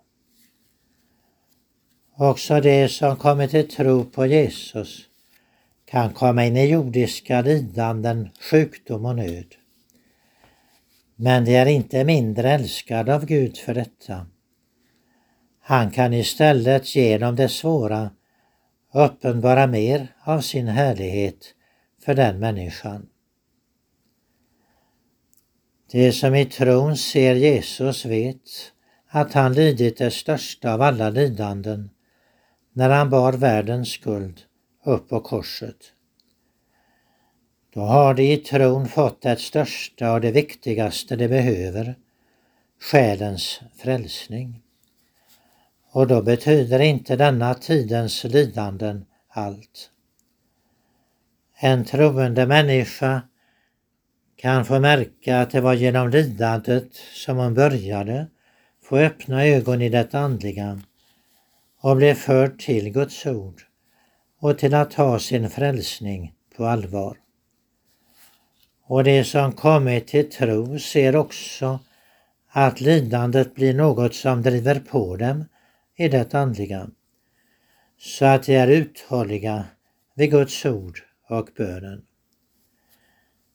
Också 2.16 2.60
de 2.60 2.88
som 2.88 3.16
kommit 3.16 3.50
till 3.50 3.68
tro 3.68 4.04
på 4.04 4.26
Jesus 4.26 5.09
kan 5.90 6.12
komma 6.12 6.44
in 6.44 6.56
i 6.56 6.66
jordiska 6.66 7.40
lidanden, 7.40 8.30
sjukdom 8.40 9.04
och 9.04 9.16
nöd. 9.16 9.54
Men 11.16 11.44
de 11.44 11.56
är 11.56 11.66
inte 11.66 12.04
mindre 12.04 12.50
älskade 12.50 13.14
av 13.14 13.26
Gud 13.26 13.56
för 13.58 13.74
detta. 13.74 14.26
Han 15.60 15.90
kan 15.90 16.12
istället 16.12 16.96
genom 16.96 17.36
det 17.36 17.48
svåra 17.48 18.10
uppenbara 18.94 19.66
mer 19.66 20.14
av 20.24 20.40
sin 20.40 20.68
härlighet 20.68 21.54
för 22.04 22.14
den 22.14 22.38
människan. 22.38 23.06
De 25.92 26.12
som 26.12 26.34
i 26.34 26.44
tron 26.44 26.96
ser 26.96 27.34
Jesus 27.34 28.04
vet 28.04 28.72
att 29.08 29.32
han 29.32 29.52
lidit 29.52 29.98
det 29.98 30.10
största 30.10 30.74
av 30.74 30.82
alla 30.82 31.10
lidanden 31.10 31.90
när 32.72 32.90
han 32.90 33.10
bar 33.10 33.32
världens 33.32 33.88
skuld 33.88 34.40
upp 34.84 35.08
på 35.08 35.20
korset. 35.20 35.92
Då 37.74 37.80
har 37.80 38.14
de 38.14 38.22
i 38.22 38.36
tron 38.36 38.88
fått 38.88 39.22
det 39.22 39.40
största 39.40 40.12
och 40.12 40.20
det 40.20 40.32
viktigaste 40.32 41.16
de 41.16 41.28
behöver, 41.28 41.94
själens 42.80 43.60
frälsning. 43.76 44.62
Och 45.92 46.06
då 46.06 46.22
betyder 46.22 46.80
inte 46.80 47.16
denna 47.16 47.54
tidens 47.54 48.24
lidanden 48.24 49.06
allt. 49.28 49.90
En 51.56 51.84
troende 51.84 52.46
människa 52.46 53.22
kan 54.36 54.64
få 54.64 54.80
märka 54.80 55.40
att 55.40 55.50
det 55.50 55.60
var 55.60 55.74
genom 55.74 56.10
lidandet 56.10 56.94
som 56.94 57.36
hon 57.36 57.54
började 57.54 58.26
få 58.82 58.96
öppna 58.96 59.46
ögon 59.46 59.82
i 59.82 59.88
det 59.88 60.14
andliga 60.14 60.80
och 61.80 61.96
blev 61.96 62.14
förd 62.14 62.58
till 62.58 62.90
Guds 62.90 63.26
ord 63.26 63.69
och 64.40 64.58
till 64.58 64.74
att 64.74 64.90
ta 64.90 65.18
sin 65.18 65.50
frälsning 65.50 66.34
på 66.56 66.66
allvar. 66.66 67.16
Och 68.86 69.04
de 69.04 69.24
som 69.24 69.52
kommit 69.52 70.06
till 70.06 70.30
tro 70.30 70.78
ser 70.78 71.16
också 71.16 71.78
att 72.48 72.80
lidandet 72.80 73.54
blir 73.54 73.74
något 73.74 74.14
som 74.14 74.42
driver 74.42 74.80
på 74.80 75.16
dem 75.16 75.44
i 75.96 76.08
det 76.08 76.34
andliga, 76.34 76.90
så 77.98 78.24
att 78.24 78.42
de 78.42 78.56
är 78.56 78.68
uthålliga 78.68 79.64
vid 80.14 80.30
Guds 80.30 80.66
ord 80.66 81.00
och 81.28 81.48
bönen. 81.56 82.02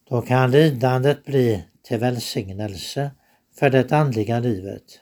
Då 0.10 0.22
kan 0.22 0.51
lidandet 0.51 1.25
bli 1.25 1.65
till 1.84 2.00
välsignelse 2.00 3.12
för 3.60 3.70
det 3.70 3.92
andliga 3.92 4.39
livet. 4.39 5.00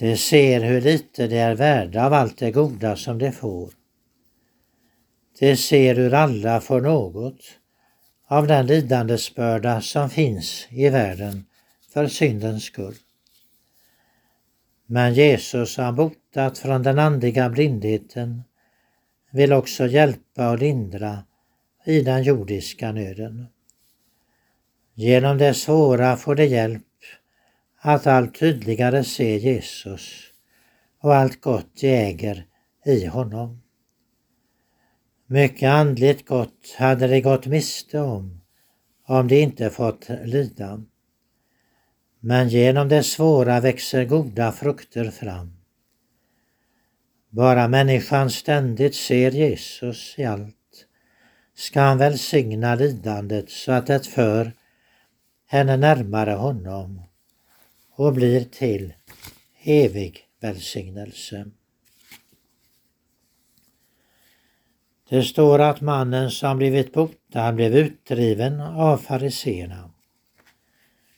De 0.00 0.16
ser 0.16 0.60
hur 0.60 0.80
lite 0.80 1.26
de 1.26 1.38
är 1.38 1.54
värda 1.54 2.06
av 2.06 2.12
allt 2.12 2.38
det 2.38 2.50
goda 2.50 2.96
som 2.96 3.18
de 3.18 3.32
får. 3.32 3.70
De 5.38 5.56
ser 5.56 5.94
hur 5.94 6.14
alla 6.14 6.60
får 6.60 6.80
något 6.80 7.40
av 8.26 8.46
den 8.46 8.66
lidandesbörda 8.66 9.80
som 9.80 10.10
finns 10.10 10.66
i 10.70 10.88
världen 10.88 11.44
för 11.92 12.06
syndens 12.06 12.64
skull. 12.64 12.94
Men 14.86 15.14
Jesus 15.14 15.76
har 15.76 15.92
botat 15.92 16.58
från 16.58 16.82
den 16.82 16.98
andliga 16.98 17.48
blindheten, 17.48 18.42
vill 19.30 19.52
också 19.52 19.86
hjälpa 19.86 20.50
och 20.50 20.58
lindra 20.58 21.24
i 21.84 22.00
den 22.00 22.22
jordiska 22.22 22.92
nöden. 22.92 23.46
Genom 24.94 25.38
det 25.38 25.54
svåra 25.54 26.16
får 26.16 26.34
de 26.34 26.46
hjälp 26.46 26.89
att 27.82 28.06
allt 28.06 28.38
tydligare 28.38 29.04
se 29.04 29.38
Jesus 29.38 30.22
och 31.00 31.14
allt 31.14 31.40
gott 31.40 31.76
de 31.80 31.94
äger 31.96 32.46
i 32.84 33.06
honom. 33.06 33.62
Mycket 35.26 35.70
andligt 35.70 36.26
gott 36.26 36.74
hade 36.78 37.06
de 37.06 37.20
gått 37.20 37.46
miste 37.46 38.00
om, 38.00 38.40
om 39.06 39.28
de 39.28 39.40
inte 39.42 39.70
fått 39.70 40.08
lida. 40.24 40.82
Men 42.20 42.48
genom 42.48 42.88
det 42.88 43.02
svåra 43.02 43.60
växer 43.60 44.04
goda 44.04 44.52
frukter 44.52 45.10
fram. 45.10 45.56
Bara 47.30 47.68
människan 47.68 48.30
ständigt 48.30 48.94
ser 48.94 49.30
Jesus 49.30 50.14
i 50.18 50.24
allt 50.24 50.56
ska 51.54 51.80
han 51.80 51.98
välsigna 51.98 52.74
lidandet 52.74 53.50
så 53.50 53.72
att 53.72 53.86
det 53.86 54.06
för 54.06 54.52
henne 55.46 55.76
närmare 55.76 56.30
honom 56.30 57.09
och 58.00 58.12
blir 58.12 58.44
till 58.44 58.92
evig 59.62 60.26
välsignelse. 60.40 61.46
Det 65.08 65.22
står 65.22 65.58
att 65.58 65.80
mannen 65.80 66.30
som 66.30 66.58
blivit 66.58 66.92
botad 66.92 67.54
blev 67.54 67.76
utdriven 67.76 68.60
av 68.60 68.96
fariseerna. 68.96 69.90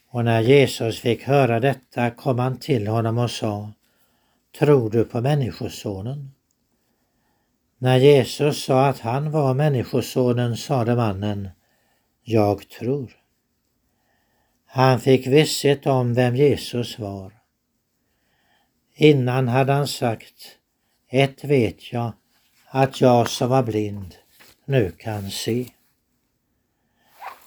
Och 0.08 0.24
när 0.24 0.40
Jesus 0.40 1.00
fick 1.00 1.22
höra 1.22 1.60
detta 1.60 2.10
kom 2.10 2.38
han 2.38 2.58
till 2.58 2.86
honom 2.86 3.18
och 3.18 3.30
sa 3.30 3.72
Tror 4.58 4.90
du 4.90 5.04
på 5.04 5.20
Människosonen? 5.20 6.30
När 7.78 7.96
Jesus 7.96 8.64
sa 8.64 8.86
att 8.86 9.00
han 9.00 9.30
var 9.30 9.54
Människosonen 9.54 10.56
sade 10.56 10.96
mannen 10.96 11.48
Jag 12.22 12.68
tror. 12.68 13.21
Han 14.74 15.00
fick 15.00 15.26
visshet 15.26 15.86
om 15.86 16.14
vem 16.14 16.36
Jesus 16.36 16.98
var. 16.98 17.32
Innan 18.94 19.48
hade 19.48 19.72
han 19.72 19.88
sagt 19.88 20.58
Ett 21.10 21.44
vet 21.44 21.92
jag, 21.92 22.12
att 22.66 23.00
jag 23.00 23.28
som 23.28 23.48
var 23.48 23.62
blind 23.62 24.14
nu 24.64 24.90
kan 24.90 25.30
se. 25.30 25.66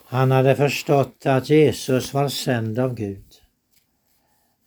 Han 0.06 0.32
hade 0.32 0.56
förstått 0.56 1.26
att 1.26 1.50
Jesus 1.50 2.14
var 2.14 2.30
sänd 2.30 2.80
av 2.80 2.96
Gud. 2.96 3.26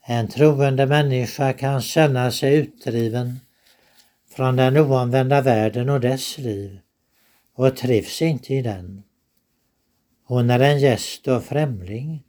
En 0.05 0.29
troende 0.29 0.87
människa 0.87 1.53
kan 1.53 1.83
känna 1.83 2.31
sig 2.31 2.57
utdriven 2.57 3.40
från 4.31 4.57
den 4.57 4.77
oomvända 4.77 5.40
världen 5.40 5.88
och 5.88 6.01
dess 6.01 6.38
liv 6.38 6.79
och 7.55 7.77
trivs 7.77 8.23
inte 8.23 8.55
i 8.55 8.62
den. 8.62 9.03
Hon 10.25 10.51
är 10.51 10.61
en 10.61 10.81
gäst 10.81 11.29
och 11.29 11.44
främling 11.44 12.25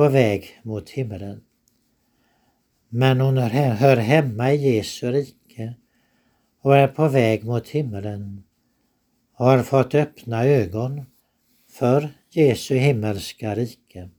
på 0.00 0.08
väg 0.08 0.60
mot 0.62 0.90
himmelen. 0.90 1.40
Men 2.88 3.20
hon 3.20 3.36
hör 3.36 3.96
hemma 3.96 4.52
i 4.52 4.76
Jesu 4.76 5.10
rike 5.10 5.74
och 6.60 6.76
är 6.76 6.88
på 6.88 7.08
väg 7.08 7.44
mot 7.44 7.68
himmelen 7.68 8.42
och 9.36 9.46
har 9.46 9.62
fått 9.62 9.94
öppna 9.94 10.44
ögon 10.44 11.02
för 11.70 12.08
Jesu 12.30 12.74
himmelska 12.74 13.54
rike. 13.54 14.10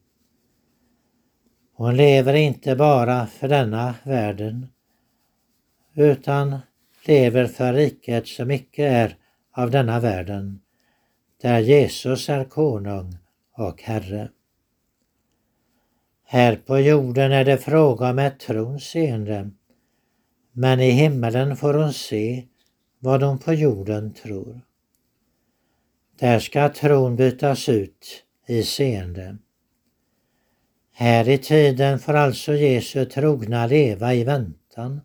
Hon 1.73 1.97
lever 1.97 2.33
inte 2.33 2.75
bara 2.75 3.27
för 3.27 3.47
denna 3.47 3.95
världen 4.03 4.67
utan 5.93 6.59
lever 7.05 7.45
för 7.45 7.73
riket 7.73 8.27
som 8.27 8.51
icke 8.51 8.85
är 8.85 9.15
av 9.51 9.71
denna 9.71 9.99
världen, 9.99 10.61
där 11.41 11.59
Jesus 11.59 12.29
är 12.29 12.43
konung 12.43 13.17
och 13.57 13.81
Herre. 13.81 14.29
Här 16.33 16.55
på 16.55 16.79
jorden 16.79 17.31
är 17.31 17.45
det 17.45 17.57
fråga 17.57 18.09
om 18.09 18.19
ett 18.19 18.39
trons 18.39 18.83
seende, 18.83 19.49
men 20.51 20.79
i 20.79 20.89
himmelen 20.89 21.57
får 21.57 21.73
hon 21.73 21.93
se 21.93 22.47
vad 22.99 23.23
hon 23.23 23.39
på 23.39 23.53
jorden 23.53 24.13
tror. 24.13 24.61
Där 26.19 26.39
ska 26.39 26.69
tron 26.69 27.15
bytas 27.15 27.69
ut 27.69 28.23
i 28.47 28.63
seende. 28.63 29.37
Här 30.93 31.29
i 31.29 31.37
tiden 31.37 31.99
får 31.99 32.13
alltså 32.13 32.53
Jesu 32.53 33.05
trogna 33.05 33.67
leva 33.67 34.13
i 34.13 34.23
väntan 34.23 35.01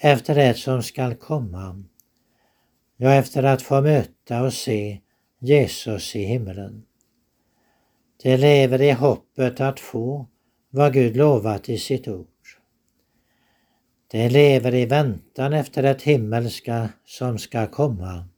efter 0.00 0.34
det 0.34 0.54
som 0.54 0.82
skall 0.82 1.14
komma. 1.14 1.84
Ja, 2.96 3.12
efter 3.12 3.42
att 3.42 3.62
få 3.62 3.80
möta 3.80 4.42
och 4.42 4.52
se 4.52 5.00
Jesus 5.38 6.16
i 6.16 6.22
himmelen. 6.22 6.84
De 8.22 8.36
lever 8.36 8.82
i 8.82 8.92
hoppet 8.92 9.60
att 9.60 9.80
få 9.80 10.26
vad 10.70 10.92
Gud 10.92 11.16
lovat 11.16 11.68
i 11.68 11.78
sitt 11.78 12.08
ord. 12.08 12.26
De 14.10 14.28
lever 14.28 14.74
i 14.74 14.86
väntan 14.86 15.52
efter 15.52 15.82
det 15.82 16.02
himmelska 16.02 16.88
som 17.04 17.38
ska 17.38 17.66
komma. 17.66 18.28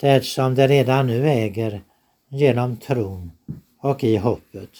Det 0.00 0.24
som 0.24 0.54
de 0.54 0.68
redan 0.68 1.06
nu 1.06 1.28
äger 1.28 1.82
genom 2.28 2.76
tron 2.76 3.30
och 3.78 4.04
i 4.04 4.16
hoppet. 4.16 4.70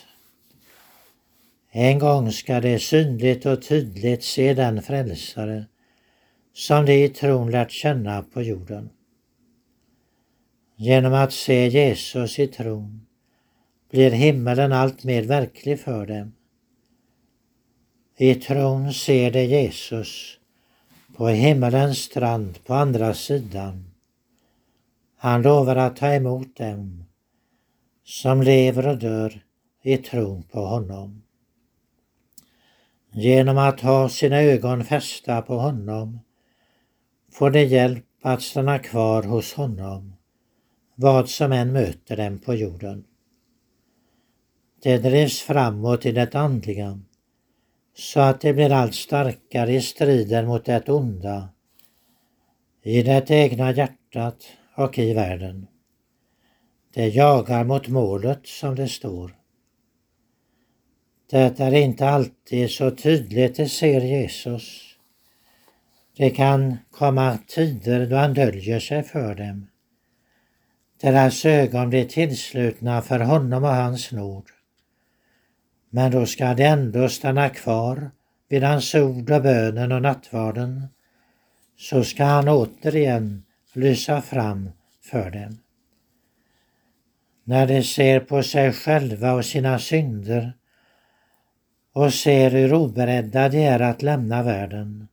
En 1.71 1.99
gång 1.99 2.33
ska 2.33 2.61
de 2.61 2.79
synligt 2.79 3.47
och 3.47 3.63
tydligt 3.63 4.23
se 4.23 4.55
den 4.55 4.83
frälsare 4.83 5.65
som 6.53 6.87
de 6.87 7.05
i 7.05 7.09
tron 7.09 7.51
lärt 7.51 7.71
känna 7.71 8.23
på 8.23 8.43
jorden. 8.43 8.91
Genom 10.77 11.15
att 11.15 11.33
se 11.33 11.69
Jesus 11.69 12.39
i 12.39 12.47
tron 12.47 13.07
blir 13.91 14.11
himmelen 14.11 14.73
allt 14.73 15.05
mer 15.05 15.23
verklig 15.23 15.81
för 15.81 16.07
dem. 16.07 16.33
I 18.17 18.35
tron 18.35 18.93
ser 18.93 19.31
de 19.31 19.45
Jesus 19.45 20.39
på 21.17 21.29
himmelens 21.29 21.99
strand 21.99 22.65
på 22.65 22.75
andra 22.75 23.15
sidan 23.15 23.91
Han 25.17 25.43
lovar 25.43 25.77
att 25.77 25.97
ta 25.97 26.07
emot 26.07 26.57
dem 26.57 27.05
som 28.05 28.43
lever 28.43 28.87
och 28.87 28.99
dör 28.99 29.43
i 29.83 29.97
tron 29.97 30.43
på 30.43 30.61
honom. 30.61 31.23
Genom 33.13 33.59
att 33.59 33.81
ha 33.81 34.09
sina 34.09 34.43
ögon 34.43 34.85
fästa 34.85 35.43
på 35.43 35.59
honom 35.59 36.21
får 37.33 37.51
de 37.51 37.65
hjälp 37.65 38.07
att 38.23 38.43
stanna 38.43 38.79
kvar 38.79 39.23
hos 39.23 39.55
honom, 39.55 40.13
vad 40.95 41.29
som 41.29 41.53
än 41.53 41.73
möter 41.73 42.17
dem 42.17 42.39
på 42.39 42.55
jorden. 42.55 43.05
De 44.83 44.99
drivs 44.99 45.41
framåt 45.41 46.07
i 46.07 46.13
det 46.13 46.35
andliga 46.35 47.01
så 47.95 48.21
att 48.21 48.41
de 48.41 48.53
blir 48.53 48.73
allt 48.73 48.95
starkare 48.95 49.73
i 49.73 49.81
striden 49.81 50.47
mot 50.47 50.65
det 50.65 50.89
onda, 50.89 51.49
i 52.83 53.03
det 53.03 53.31
egna 53.31 53.73
hjärtat 53.73 54.53
och 54.75 54.99
i 54.99 55.15
världen. 55.15 55.67
De 56.95 57.09
jagar 57.09 57.65
mot 57.65 57.89
målet 57.89 58.47
som 58.47 58.75
det 58.75 58.89
står. 58.89 59.37
Det 61.31 61.61
är 61.61 61.75
inte 61.75 62.09
alltid 62.09 62.71
så 62.71 62.91
tydligt 62.91 63.57
de 63.57 63.69
ser 63.69 64.01
Jesus. 64.01 64.97
Det 66.17 66.31
kan 66.31 66.77
komma 66.91 67.39
tider 67.47 68.07
då 68.07 68.17
han 68.17 68.35
döljer 68.35 68.81
sig 68.81 69.03
för 69.03 69.35
dem. 69.35 69.67
Deras 71.01 71.45
ögon 71.45 71.91
blir 71.91 72.05
tillslutna 72.05 73.03
för 73.03 73.21
honom 73.21 73.65
och 73.65 73.71
hans 73.71 74.13
nåd. 74.13 74.45
Men 75.91 76.11
då 76.11 76.27
ska 76.27 76.55
de 76.55 76.65
ändå 76.65 77.09
stanna 77.09 77.49
kvar 77.49 78.11
vid 78.49 78.63
hans 78.63 78.95
ord 78.95 79.31
och 79.31 79.43
bönen 79.43 79.93
och 79.93 80.03
nattvarden. 80.03 80.87
Så 81.77 82.05
ska 82.05 82.25
han 82.25 82.49
återigen 82.49 83.43
lysa 83.73 84.23
fram 84.23 84.71
för 85.03 85.31
dem. 85.31 85.59
När 87.45 87.67
de 87.67 87.83
ser 87.83 88.21
på 88.21 88.43
sig 88.43 88.73
själva 88.73 89.33
och 89.33 89.45
sina 89.45 89.79
synder 89.79 90.53
och 91.93 92.15
ser 92.15 92.51
hur 92.51 92.75
oberedda 92.75 93.49
de 93.49 93.67
är 93.67 93.81
att 93.81 94.03
lämna 94.03 94.43
världen, 94.43 95.09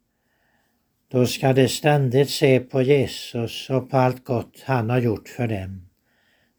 då 1.11 1.25
ska 1.25 1.53
de 1.53 1.67
ständigt 1.67 2.29
se 2.29 2.59
på 2.59 2.81
Jesus 2.81 3.69
och 3.69 3.89
på 3.89 3.97
allt 3.97 4.23
gott 4.23 4.63
han 4.65 4.89
har 4.89 4.99
gjort 4.99 5.29
för 5.29 5.47
dem, 5.47 5.89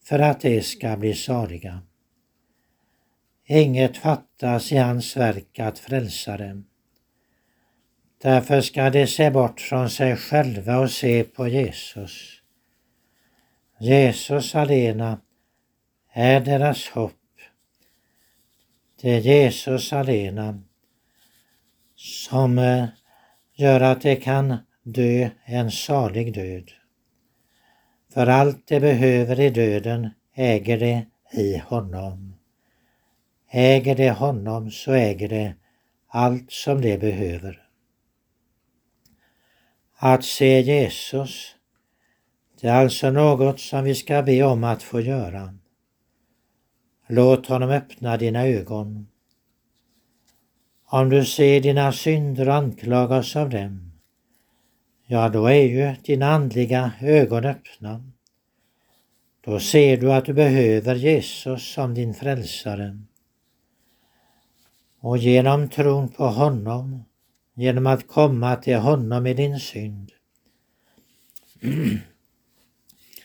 för 0.05 0.19
att 0.19 0.41
de 0.41 0.63
ska 0.63 0.97
bli 0.97 1.15
saliga. 1.15 1.81
Inget 3.51 3.97
fattas 3.97 4.73
i 4.73 4.77
hans 4.77 5.17
verk 5.17 5.59
att 5.59 5.79
frälsa 5.79 6.37
dem. 6.37 6.65
Därför 8.23 8.61
ska 8.61 8.91
de 8.91 9.07
se 9.07 9.31
bort 9.31 9.61
från 9.61 9.91
sig 9.91 10.17
själva 10.17 10.79
och 10.79 10.91
se 10.91 11.25
på 11.25 11.49
Jesus. 11.49 12.43
Jesus 13.81 14.55
alena 14.55 15.21
är 16.13 16.41
deras 16.41 16.89
hopp. 16.89 17.13
Det 19.01 19.11
är 19.11 19.21
Jesus 19.21 19.93
alena 19.93 20.63
som 21.97 22.59
eh, 22.59 22.87
gör 23.55 23.81
att 23.81 24.03
de 24.03 24.17
kan 24.17 24.57
dö 24.83 25.31
en 25.45 25.71
salig 25.71 26.35
död. 26.35 26.71
För 28.15 28.27
allt 28.27 28.69
de 28.69 28.81
behöver 28.81 29.41
i 29.41 29.51
döden 29.51 30.11
äger 30.35 30.79
de 30.81 31.07
i 31.33 31.59
honom. 31.59 32.38
Äger 33.51 33.97
de 33.97 34.11
honom 34.11 34.71
så 34.71 34.93
äger 34.93 35.29
de 35.29 35.55
allt 36.09 36.53
som 36.53 36.81
de 36.81 36.99
behöver. 36.99 37.63
Att 39.97 40.25
se 40.25 40.61
Jesus, 40.61 41.55
det 42.61 42.69
är 42.69 42.83
alltså 42.83 43.11
något 43.11 43.61
som 43.61 43.85
vi 43.85 43.95
ska 43.95 44.23
be 44.23 44.43
om 44.43 44.65
att 44.65 44.83
få 44.83 45.01
göra. 45.01 45.55
Låt 47.07 47.47
honom 47.47 47.71
öppna 47.71 48.17
dina 48.17 48.47
ögon. 48.47 49.09
Om 50.85 51.09
du 51.09 51.25
ser 51.25 51.61
dina 51.61 51.93
synder 51.93 52.49
och 52.49 52.55
anklagas 52.55 53.37
av 53.37 53.51
dem, 53.51 53.93
ja 55.07 55.29
då 55.29 55.47
är 55.47 55.63
ju 55.63 55.95
dina 56.05 56.27
andliga 56.27 56.93
ögon 57.01 57.45
öppna. 57.45 58.13
Då 59.41 59.61
ser 59.61 59.97
du 59.97 60.13
att 60.13 60.25
du 60.25 60.33
behöver 60.33 60.95
Jesus 60.95 61.73
som 61.73 61.95
din 61.95 62.15
frälsare. 62.15 62.99
Och 65.01 65.19
genom 65.19 65.69
tron 65.69 66.09
på 66.09 66.27
honom, 66.27 67.05
genom 67.55 67.87
att 67.87 68.09
komma 68.09 68.57
till 68.57 68.77
honom 68.77 69.27
i 69.27 69.35
din 69.35 69.61
synd, 69.61 70.13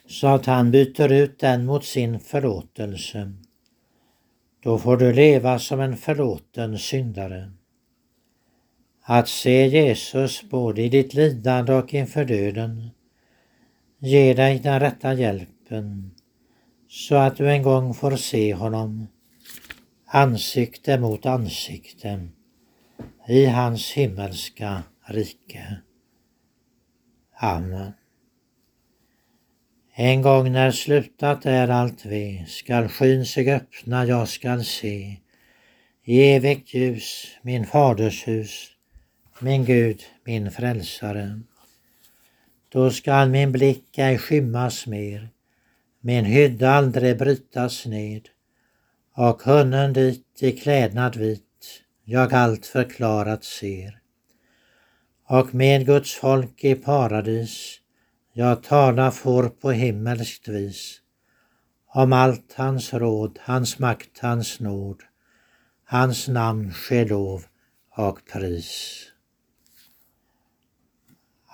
så 0.07 0.27
att 0.27 0.45
han 0.45 0.71
byter 0.71 1.11
ut 1.11 1.39
den 1.39 1.65
mot 1.65 1.85
sin 1.85 2.19
förlåtelse, 2.19 3.33
då 4.63 4.77
får 4.77 4.97
du 4.97 5.13
leva 5.13 5.59
som 5.59 5.79
en 5.79 5.97
förlåten 5.97 6.79
syndare. 6.79 7.51
Att 9.01 9.27
se 9.27 9.67
Jesus 9.67 10.43
både 10.49 10.81
i 10.81 10.89
ditt 10.89 11.13
lidande 11.13 11.73
och 11.73 11.93
inför 11.93 12.25
döden 12.25 12.89
ger 13.99 14.35
dig 14.35 14.59
den 14.59 14.79
rätta 14.79 15.13
hjälpen 15.13 16.11
så 16.87 17.15
att 17.15 17.37
du 17.37 17.51
en 17.51 17.63
gång 17.63 17.93
får 17.93 18.15
se 18.15 18.53
honom 18.53 19.07
ansikte 20.15 20.97
mot 20.97 21.25
ansikte 21.25 22.19
i 23.27 23.45
hans 23.45 23.91
himmelska 23.91 24.83
rike. 25.07 25.77
Amen. 27.39 27.93
En 29.95 30.21
gång 30.21 30.51
när 30.51 30.71
slutat 30.71 31.45
är 31.45 31.67
allt 31.67 32.05
ve 32.05 32.45
skall 32.47 32.87
skyn 32.87 33.25
sig 33.25 33.53
öppna, 33.53 34.05
jag 34.05 34.27
skall 34.29 34.63
se 34.63 35.17
i 36.03 36.21
evigt 36.21 36.73
ljus 36.73 37.37
min 37.41 37.65
faders 37.65 38.27
hus, 38.27 38.69
min 39.39 39.65
Gud, 39.65 40.03
min 40.25 40.51
frälsare. 40.51 41.39
Då 42.69 42.91
skall 42.91 43.29
min 43.29 43.51
blick 43.51 43.97
ej 43.97 44.17
skymmas 44.17 44.87
mer, 44.87 45.29
min 46.01 46.25
hydda 46.25 46.71
aldrig 46.71 47.17
brytas 47.17 47.85
ned 47.85 48.29
och 49.15 49.41
hunnen 49.41 49.93
dit 49.93 50.43
i 50.43 50.51
klädnad 50.51 51.15
vit 51.15 51.83
jag 52.03 52.33
allt 52.33 52.65
förklarat 52.65 53.43
ser. 53.43 53.99
Och 55.27 55.55
med 55.55 55.85
Guds 55.85 56.13
folk 56.13 56.63
i 56.63 56.75
paradis 56.75 57.79
jag 58.33 58.63
tala 58.63 59.11
får 59.11 59.49
på 59.49 59.71
himmelskt 59.71 60.47
vis 60.47 60.99
om 61.87 62.13
allt 62.13 62.53
hans 62.53 62.93
råd, 62.93 63.39
hans 63.41 63.79
makt, 63.79 64.19
hans 64.19 64.59
nåd, 64.59 65.03
hans 65.85 66.27
namn 66.27 66.73
ske 66.73 67.05
lov 67.05 67.45
och 67.95 68.19
pris. 68.33 68.99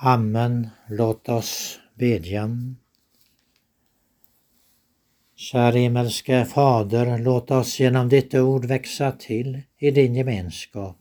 Amen. 0.02 0.70
Låt 0.88 1.30
oss 1.30 1.80
bedja. 1.96 2.50
Käre 5.40 5.80
himmelske 5.80 6.46
Fader, 6.46 7.18
låt 7.18 7.52
oss 7.52 7.80
genom 7.80 8.10
ditt 8.10 8.34
ord 8.34 8.66
växa 8.66 9.12
till 9.12 9.62
i 9.78 9.92
din 9.92 10.16
gemenskap. 10.16 10.98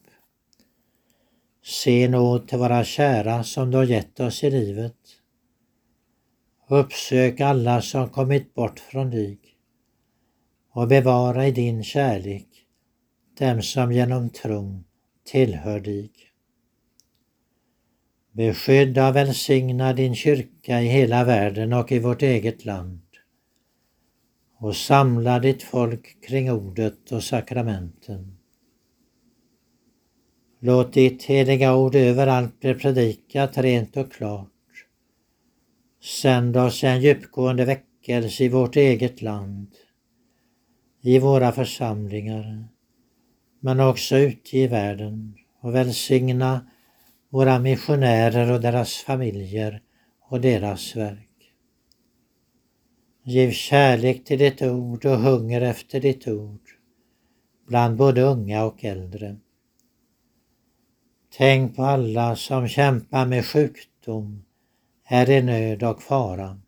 Se 1.64 2.08
nåd 2.08 2.48
till 2.48 2.58
våra 2.58 2.84
kära 2.84 3.44
som 3.44 3.70
du 3.70 3.76
har 3.76 3.84
gett 3.84 4.20
oss 4.20 4.44
i 4.44 4.50
livet. 4.50 4.96
Uppsök 6.68 7.40
alla 7.40 7.82
som 7.82 8.08
kommit 8.08 8.54
bort 8.54 8.78
från 8.80 9.10
dig 9.10 9.38
och 10.72 10.88
bevara 10.88 11.46
i 11.46 11.50
din 11.50 11.84
kärlek 11.84 12.48
dem 13.38 13.62
som 13.62 13.92
genom 13.92 14.30
tron 14.30 14.84
tillhör 15.24 15.80
dig. 15.80 16.10
Beskydda 18.32 19.08
och 19.08 19.16
välsigna 19.16 19.92
din 19.92 20.14
kyrka 20.14 20.80
i 20.80 20.86
hela 20.86 21.24
världen 21.24 21.72
och 21.72 21.92
i 21.92 21.98
vårt 21.98 22.22
eget 22.22 22.64
land 22.64 23.07
och 24.60 24.76
samla 24.76 25.38
ditt 25.38 25.62
folk 25.62 26.20
kring 26.26 26.50
ordet 26.50 27.12
och 27.12 27.22
sakramenten. 27.22 28.38
Låt 30.60 30.92
ditt 30.92 31.22
heliga 31.22 31.76
ord 31.76 31.94
överallt 31.94 32.60
bli 32.60 32.74
predikat 32.74 33.58
rent 33.58 33.96
och 33.96 34.12
klart. 34.12 34.48
Sänd 36.22 36.56
oss 36.56 36.84
en 36.84 37.00
djupgående 37.00 37.64
väckelse 37.64 38.44
i 38.44 38.48
vårt 38.48 38.76
eget 38.76 39.22
land, 39.22 39.74
i 41.02 41.18
våra 41.18 41.52
församlingar, 41.52 42.68
men 43.60 43.80
också 43.80 44.16
ute 44.16 44.58
i 44.58 44.66
världen 44.66 45.34
och 45.60 45.74
välsigna 45.74 46.70
våra 47.30 47.58
missionärer 47.58 48.52
och 48.52 48.60
deras 48.60 48.94
familjer 48.94 49.82
och 50.28 50.40
deras 50.40 50.96
verk. 50.96 51.27
Giv 53.30 53.50
kärlek 53.50 54.24
till 54.24 54.38
ditt 54.38 54.62
ord 54.62 55.04
och 55.04 55.18
hunger 55.18 55.60
efter 55.60 56.00
ditt 56.00 56.28
ord 56.28 56.60
bland 57.66 57.96
både 57.96 58.22
unga 58.22 58.64
och 58.64 58.84
äldre. 58.84 59.36
Tänk 61.36 61.76
på 61.76 61.82
alla 61.82 62.36
som 62.36 62.68
kämpar 62.68 63.26
med 63.26 63.46
sjukdom, 63.46 64.44
är 65.04 65.30
i 65.30 65.42
nöd 65.42 65.82
och 65.82 66.02
fara. 66.02 66.60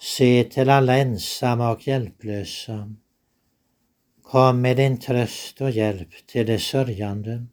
Se 0.00 0.44
till 0.44 0.70
alla 0.70 0.98
ensamma 0.98 1.72
och 1.72 1.86
hjälplösa. 1.86 2.94
Kom 4.22 4.60
med 4.60 4.76
din 4.76 4.98
tröst 4.98 5.60
och 5.60 5.70
hjälp 5.70 6.26
till 6.26 6.46
de 6.46 6.58
sörjande. 6.58 7.46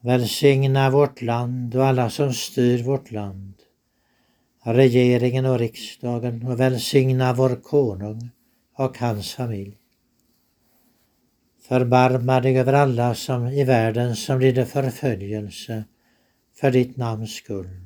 Välsigna 0.00 0.90
vårt 0.90 1.22
land 1.22 1.76
och 1.76 1.86
alla 1.86 2.10
som 2.10 2.32
styr 2.32 2.82
vårt 2.82 3.10
land, 3.10 3.54
regeringen 4.64 5.46
och 5.46 5.58
riksdagen 5.58 6.46
och 6.46 6.60
välsigna 6.60 7.32
vår 7.32 7.56
konung 7.62 8.30
och 8.76 8.98
hans 8.98 9.34
familj. 9.34 9.76
Förbarma 11.68 12.40
dig 12.40 12.58
över 12.58 12.72
alla 12.72 13.14
som 13.14 13.46
i 13.46 13.64
världen 13.64 14.16
som 14.16 14.40
lider 14.40 14.64
förföljelse 14.64 15.84
för 16.54 16.70
ditt 16.70 16.96
namns 16.96 17.34
skull. 17.34 17.80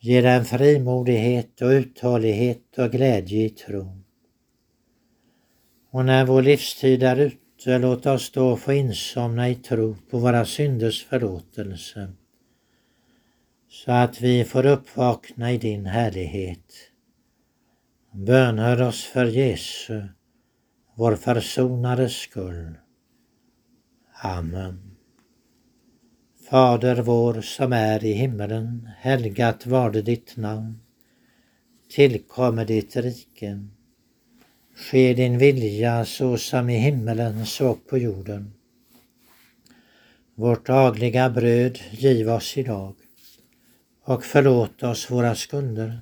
Ge 0.00 0.20
dem 0.20 0.44
frimodighet 0.44 1.62
och 1.62 1.68
uthållighet 1.68 2.78
och 2.78 2.92
glädje 2.92 3.44
i 3.44 3.50
tron. 3.50 4.04
Och 5.90 6.04
när 6.04 6.26
vår 6.26 6.42
livstid 6.42 7.02
är 7.02 7.16
ute, 7.16 7.78
låt 7.78 8.06
oss 8.06 8.30
då 8.30 8.56
få 8.56 8.72
insomna 8.72 9.48
i 9.48 9.54
tro 9.54 9.96
på 10.10 10.18
våra 10.18 10.44
synders 10.44 11.04
förlåtelse, 11.04 12.12
så 13.84 13.92
att 13.92 14.20
vi 14.20 14.44
får 14.44 14.66
uppvakna 14.66 15.52
i 15.52 15.58
din 15.58 15.86
härlighet. 15.86 16.74
Bönhör 18.12 18.82
oss 18.82 19.04
för 19.04 19.24
Jesu, 19.24 20.02
vår 20.94 21.16
försonares 21.16 22.12
skull. 22.12 22.74
Amen. 24.22 24.96
Fader 26.50 27.02
vår 27.02 27.40
som 27.40 27.72
är 27.72 28.04
i 28.04 28.12
himmelen. 28.12 28.88
Helgat 28.98 29.66
varde 29.66 30.02
ditt 30.02 30.36
namn. 30.36 30.80
Tillkommer 31.90 32.64
ditt 32.64 32.96
rike. 32.96 33.66
Ske 34.76 35.14
din 35.14 35.38
vilja 35.38 36.04
så 36.04 36.36
som 36.36 36.70
i 36.70 36.78
himmelen 36.78 37.46
så 37.46 37.74
på 37.74 37.98
jorden. 37.98 38.52
Vårt 40.34 40.66
dagliga 40.66 41.30
bröd 41.30 41.78
giv 41.90 42.30
oss 42.30 42.56
idag 42.56 42.94
och 44.06 44.24
förlåt 44.24 44.82
oss 44.82 45.10
våra 45.10 45.34
skulder 45.34 46.00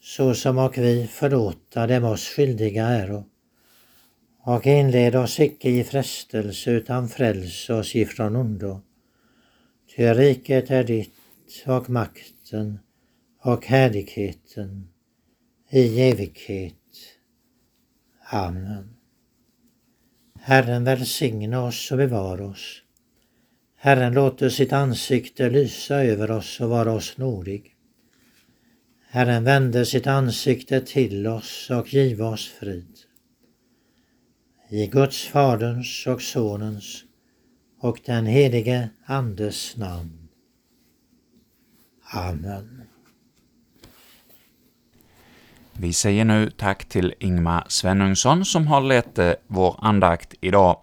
så 0.00 0.34
som 0.34 0.58
och 0.58 0.78
vi 0.78 1.06
förlåta 1.06 1.86
dem 1.86 2.04
oss 2.04 2.28
skyldiga 2.28 2.86
äro. 2.86 3.24
Och 4.44 4.66
inled 4.66 5.16
oss 5.16 5.40
icke 5.40 5.70
i 5.70 5.84
frestelse 5.84 6.70
utan 6.70 7.08
fräls 7.08 7.70
oss 7.70 7.94
ifrån 7.94 8.36
ondo. 8.36 8.80
Ty 9.96 10.14
riket 10.14 10.70
är 10.70 10.84
ditt 10.84 11.14
och 11.66 11.90
makten 11.90 12.78
och 13.42 13.66
härligheten 13.66 14.88
i 15.70 16.00
evighet. 16.00 16.74
Amen. 18.30 18.96
Herren 20.40 20.84
välsigne 20.84 21.58
oss 21.58 21.92
och 21.92 21.98
bevara 21.98 22.46
oss. 22.46 22.82
Herren 23.84 24.14
låter 24.14 24.48
sitt 24.48 24.72
ansikte 24.72 25.50
lysa 25.50 26.04
över 26.04 26.30
oss 26.30 26.60
och 26.60 26.68
vara 26.68 26.92
oss 26.92 27.18
nådig. 27.18 27.74
Herren 29.08 29.44
vände 29.44 29.86
sitt 29.86 30.06
ansikte 30.06 30.80
till 30.80 31.26
oss 31.26 31.70
och 31.70 31.94
give 31.94 32.24
oss 32.24 32.48
frid. 32.48 32.98
I 34.70 34.86
Guds 34.86 35.28
Faderns 35.28 36.06
och 36.06 36.22
Sonens 36.22 37.04
och 37.80 38.00
den 38.04 38.26
helige 38.26 38.88
Andes 39.06 39.76
namn. 39.76 40.28
Amen. 42.12 42.82
Vi 45.72 45.92
säger 45.92 46.24
nu 46.24 46.50
tack 46.50 46.84
till 46.84 47.14
Ingmar 47.18 47.64
Svenungsson 47.68 48.44
som 48.44 48.66
har 48.66 48.80
lett 48.80 49.18
eh, 49.18 49.32
vår 49.46 49.76
andakt 49.78 50.34
idag. 50.40 50.78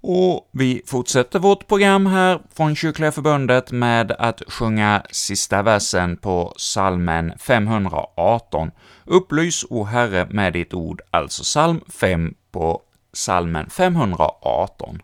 Och 0.00 0.48
vi 0.52 0.82
fortsätter 0.86 1.38
vårt 1.38 1.66
program 1.68 2.06
här 2.06 2.40
från 2.54 2.76
Kyrkliga 2.76 3.12
Förbundet 3.12 3.72
med 3.72 4.12
att 4.12 4.42
sjunga 4.48 5.02
sista 5.10 5.62
versen 5.62 6.16
på 6.16 6.54
salmen 6.56 7.32
518. 7.38 8.70
Upplys, 9.04 9.64
o 9.70 9.84
Herre, 9.84 10.26
med 10.30 10.52
ditt 10.52 10.74
ord, 10.74 11.00
alltså 11.10 11.42
psalm 11.42 11.80
5 11.88 12.34
på 12.52 12.82
salmen 13.12 13.70
518. 13.70 15.02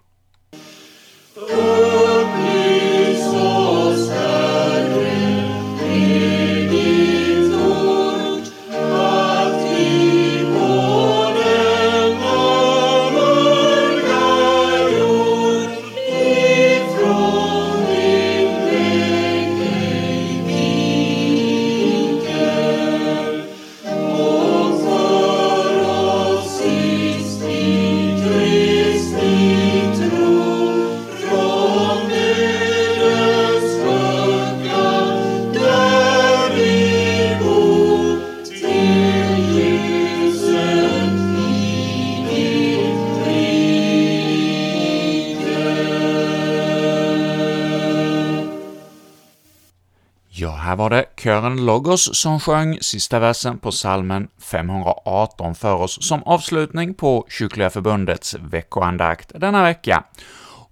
Kören 51.27 51.67
Logos 51.67 52.17
som 52.17 52.41
sjöng 52.41 52.79
sista 52.81 53.19
versen 53.19 53.59
på 53.59 53.73
salmen 53.73 54.29
518 54.39 55.55
för 55.55 55.75
oss 55.75 55.99
som 56.09 56.23
avslutning 56.23 56.95
på 56.95 57.27
Kyrkliga 57.29 57.71
Förbundets 57.71 58.35
veckoandakt 58.35 59.33
denna 59.35 59.63
vecka. 59.63 60.05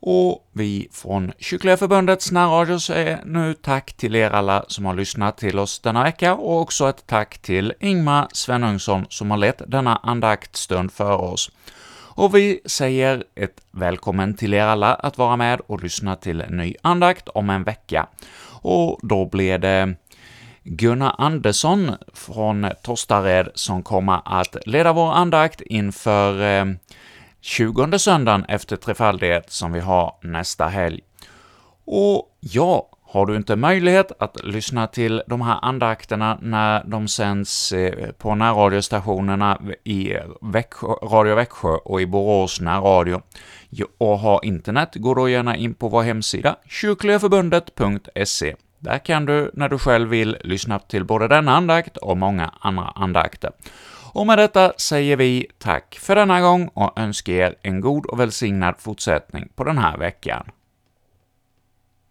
Och 0.01 0.49
vi 0.53 0.89
från 0.93 1.33
Kyrkliga 1.39 1.77
Förbundets 1.77 2.33
närradio 2.33 2.79
säger 2.79 3.21
nu 3.25 3.55
tack 3.55 3.93
till 3.93 4.15
er 4.15 4.31
alla 4.31 4.65
som 4.69 4.85
har 4.85 4.95
lyssnat 4.95 5.39
till 5.39 5.59
oss 5.59 5.81
denna 5.81 6.03
vecka, 6.03 6.35
och 6.35 6.61
också 6.61 6.89
ett 6.89 7.07
tack 7.07 7.39
till 7.39 7.73
Ingmar 7.81 8.29
Svenungsson 8.33 9.07
som 9.09 9.31
har 9.31 9.39
lett 9.39 9.63
denna 9.67 9.97
andaktstund 9.97 10.93
för 10.93 11.21
oss. 11.21 11.51
Och 12.17 12.35
vi 12.35 12.61
säger 12.65 13.25
ett 13.35 13.61
välkommen 13.71 14.35
till 14.35 14.55
er 14.55 14.65
alla 14.65 14.95
att 14.95 15.19
vara 15.19 15.37
med 15.37 15.61
och 15.67 15.83
lyssna 15.83 16.17
till 16.17 16.41
en 16.41 16.57
ny 16.57 16.75
andakt 16.83 17.29
om 17.29 17.51
en 17.51 17.65
vecka. 17.65 18.07
Och 18.65 18.99
då 19.03 19.27
blir 19.27 19.59
det 19.59 19.95
Gunnar 20.65 21.15
Andersson 21.19 21.91
från 22.15 22.67
Tostared 22.83 23.49
som 23.55 23.83
kommer 23.83 24.21
att 24.25 24.57
leda 24.67 24.93
vår 24.93 25.13
andakt 25.13 25.61
inför 25.61 26.61
eh, 26.61 26.65
20 27.41 27.99
söndagen 27.99 28.45
efter 28.45 28.77
trefaldighet 28.77 29.53
som 29.53 29.73
vi 29.73 29.81
har 29.81 30.15
nästa 30.23 30.67
helg. 30.67 31.01
Och 31.85 32.37
ja, 32.41 32.89
har 33.03 33.27
du 33.27 33.37
inte 33.37 33.57
möjlighet 33.57 34.13
att 34.19 34.45
lyssna 34.45 34.87
till 34.87 35.23
de 35.27 35.41
här 35.41 35.59
andakterna 35.63 36.39
när 36.43 36.85
de 36.85 37.09
sänds 37.09 37.73
eh, 37.73 38.11
på 38.13 38.35
närradiostationerna 38.35 39.61
i 39.85 40.15
Växjö, 40.43 40.89
Radio 40.89 41.35
Växjö 41.35 41.69
och 41.69 42.01
i 42.01 42.07
Borås 42.07 42.61
närradio 42.61 43.23
och 43.99 44.19
har 44.19 44.45
internet, 44.45 44.89
gå 44.95 45.15
då 45.15 45.29
gärna 45.29 45.57
in 45.57 45.75
på 45.75 45.89
vår 45.89 46.03
hemsida 46.03 46.57
kyrkligaförbundet.se. 46.69 48.55
Där 48.85 48.99
kan 48.99 49.27
du, 49.27 49.51
när 49.55 49.69
du 49.69 49.79
själv 49.79 50.09
vill, 50.09 50.37
lyssna 50.41 50.79
till 50.79 51.05
både 51.05 51.29
denna 51.29 51.57
andakt 51.57 51.97
och 51.97 52.17
många 52.17 52.53
andra 52.61 52.85
andakter. 52.85 53.51
Och 54.13 54.27
med 54.27 54.39
detta 54.39 54.73
säger 54.77 55.17
vi 55.17 55.47
tack 55.59 55.99
för 56.01 56.15
denna 56.15 56.41
gång 56.41 56.69
och 56.75 56.99
önskar 56.99 57.33
er 57.33 57.55
en 57.63 57.81
god 57.81 58.07
och 58.07 58.21
välsignad 58.21 58.75
fortsättning 58.79 59.49
på 59.55 59.65
den 59.65 59.79
här 59.79 59.99
veckan. 59.99 60.51